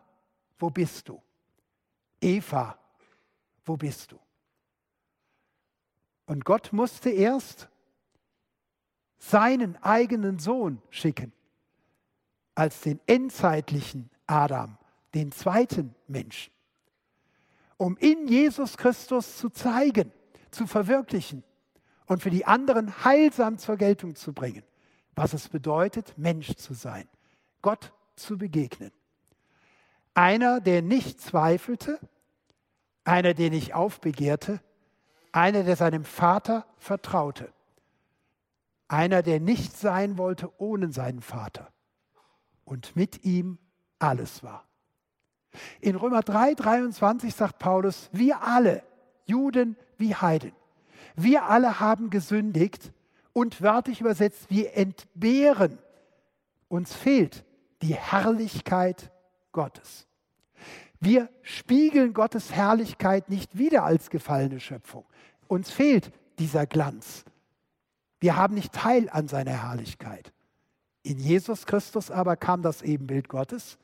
wo 0.59 0.69
bist 0.69 1.09
du? 1.09 1.23
Eva, 2.21 2.79
wo 3.65 3.77
bist 3.77 4.13
du? 4.13 4.19
Und 6.27 6.45
Gott 6.45 6.73
musste 6.73 7.11
erst 7.11 7.69
seinen 9.19 9.77
eigenen 9.83 10.39
Sohn 10.39 10.83
schicken, 10.91 11.33
als 12.55 12.81
den 12.81 13.01
endzeitlichen 13.07 14.11
Adam, 14.27 14.79
den 15.15 15.33
zweiten 15.33 15.95
Menschen, 16.07 16.53
um 17.77 17.97
in 17.97 18.29
Jesus 18.29 18.77
Christus 18.77 19.39
zu 19.39 19.49
zeigen, 19.49 20.13
zu 20.51 20.67
verwirklichen 20.67 21.45
und 22.07 22.23
für 22.23 22.31
die 22.31 22.45
anderen 22.45 23.05
heilsam 23.05 23.59
zur 23.59 23.77
Geltung 23.77 24.15
zu 24.15 24.33
bringen, 24.33 24.65
was 25.15 25.33
es 25.33 25.49
bedeutet, 25.49 26.17
Mensch 26.17 26.55
zu 26.57 26.75
sein, 26.75 27.09
Gott 27.63 27.93
zu 28.17 28.37
begegnen. 28.37 28.93
Einer, 30.19 30.61
der 30.61 30.83
nicht 30.83 31.21
zweifelte, 31.21 32.01
einer, 33.05 33.35
der 33.35 33.51
nicht 33.51 33.75
aufbegehrte, 33.75 34.61
einer, 35.31 35.63
der 35.63 35.77
seinem 35.77 36.05
Vater 36.05 36.67
vertraute, 36.77 37.53
einer, 38.89 39.23
der 39.23 39.39
nicht 39.39 39.77
sein 39.77 40.19
wollte 40.19 40.51
ohne 40.59 40.91
seinen 40.91 41.21
Vater 41.21 41.69
und 42.65 42.97
mit 42.97 43.25
ihm 43.25 43.59
alles 44.01 44.43
war. 44.43 44.67
In 45.81 45.95
Römer 45.95 46.23
3, 46.23 46.55
23 46.55 47.33
sagt 47.33 47.61
Paulus, 47.61 48.11
wir 48.11 48.43
alle, 48.43 48.83
Juden 49.25 49.77
wie 49.99 50.17
Heiden, 50.17 50.51
wir 51.15 51.45
alle 51.45 51.79
haben 51.79 52.11
gesündigt 52.11 52.93
und 53.33 53.63
wörtlich 53.63 54.01
übersetzt, 54.01 54.51
wir 54.51 54.77
entbehren. 54.77 55.79
Uns 56.67 56.93
fehlt 56.93 57.45
die 57.83 57.95
Herrlichkeit 57.95 59.13
Gottes. 59.53 60.08
Wir 61.01 61.29
spiegeln 61.43 62.13
Gottes 62.13 62.53
Herrlichkeit 62.53 63.29
nicht 63.29 63.57
wieder 63.57 63.85
als 63.85 64.11
gefallene 64.11 64.61
Schöpfung. 64.61 65.05
Uns 65.47 65.71
fehlt 65.71 66.13
dieser 66.39 66.67
Glanz. 66.67 67.25
Wir 68.21 68.37
haben 68.37 68.55
nicht 68.55 68.73
Teil 68.73 69.09
an 69.11 69.29
seiner 69.29 69.63
Herrlichkeit. 69.63 70.33
In 71.03 71.19
Jesus 71.19 71.67
Christus 71.67 72.11
aber 72.11 72.37
kam 72.37 72.63
das 72.63 72.83
Ebenbild 72.83 73.29
Gottes 73.29 73.79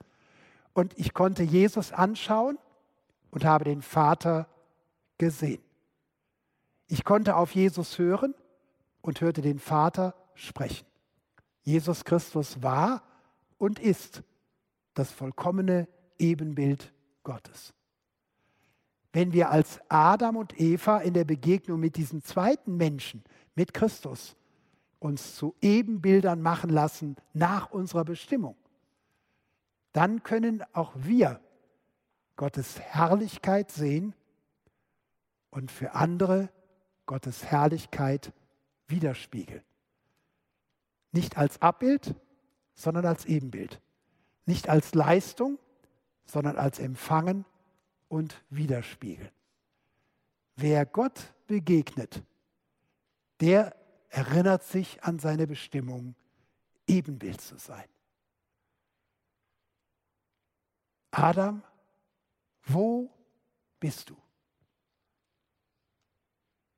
und 0.72 0.98
ich 0.98 1.14
konnte 1.14 1.42
Jesus 1.42 1.92
anschauen 1.92 2.58
und 3.30 3.44
habe 3.44 3.64
den 3.64 3.80
Vater 3.80 4.48
gesehen. 5.18 5.62
Ich 6.88 7.04
konnte 7.04 7.36
auf 7.36 7.54
Jesus 7.54 7.98
hören 7.98 8.34
und 9.00 9.20
hörte 9.20 9.40
den 9.40 9.58
Vater 9.58 10.14
sprechen. 10.34 10.86
Jesus 11.62 12.04
Christus 12.04 12.62
war 12.62 13.02
und 13.56 13.78
ist 13.78 14.22
das 14.94 15.10
vollkommene 15.10 15.88
Ebenbild 16.18 16.92
Gottes. 17.24 17.74
Wenn 19.12 19.32
wir 19.32 19.50
als 19.50 19.80
Adam 19.88 20.36
und 20.36 20.60
Eva 20.60 20.98
in 20.98 21.14
der 21.14 21.24
Begegnung 21.24 21.80
mit 21.80 21.96
diesem 21.96 22.22
zweiten 22.22 22.76
Menschen, 22.76 23.24
mit 23.54 23.74
Christus, 23.74 24.36
uns 24.98 25.36
zu 25.36 25.54
Ebenbildern 25.60 26.40
machen 26.40 26.70
lassen 26.70 27.16
nach 27.32 27.70
unserer 27.70 28.04
Bestimmung, 28.04 28.56
dann 29.92 30.22
können 30.22 30.64
auch 30.72 30.92
wir 30.96 31.40
Gottes 32.36 32.80
Herrlichkeit 32.80 33.70
sehen 33.70 34.14
und 35.50 35.70
für 35.70 35.94
andere 35.94 36.50
Gottes 37.06 37.44
Herrlichkeit 37.44 38.32
widerspiegeln. 38.88 39.62
Nicht 41.12 41.36
als 41.38 41.62
Abbild, 41.62 42.16
sondern 42.74 43.06
als 43.06 43.24
Ebenbild. 43.24 43.80
Nicht 44.46 44.68
als 44.68 44.94
Leistung, 44.94 45.58
sondern 46.24 46.56
als 46.56 46.78
Empfangen 46.78 47.44
und 48.08 48.42
Widerspiegeln. 48.50 49.30
Wer 50.56 50.86
Gott 50.86 51.34
begegnet, 51.46 52.22
der 53.40 53.76
erinnert 54.08 54.62
sich 54.62 55.02
an 55.02 55.18
seine 55.18 55.46
Bestimmung, 55.46 56.14
Ebenbild 56.86 57.40
zu 57.40 57.58
sein. 57.58 57.88
Adam, 61.10 61.62
wo 62.64 63.10
bist 63.80 64.10
du? 64.10 64.16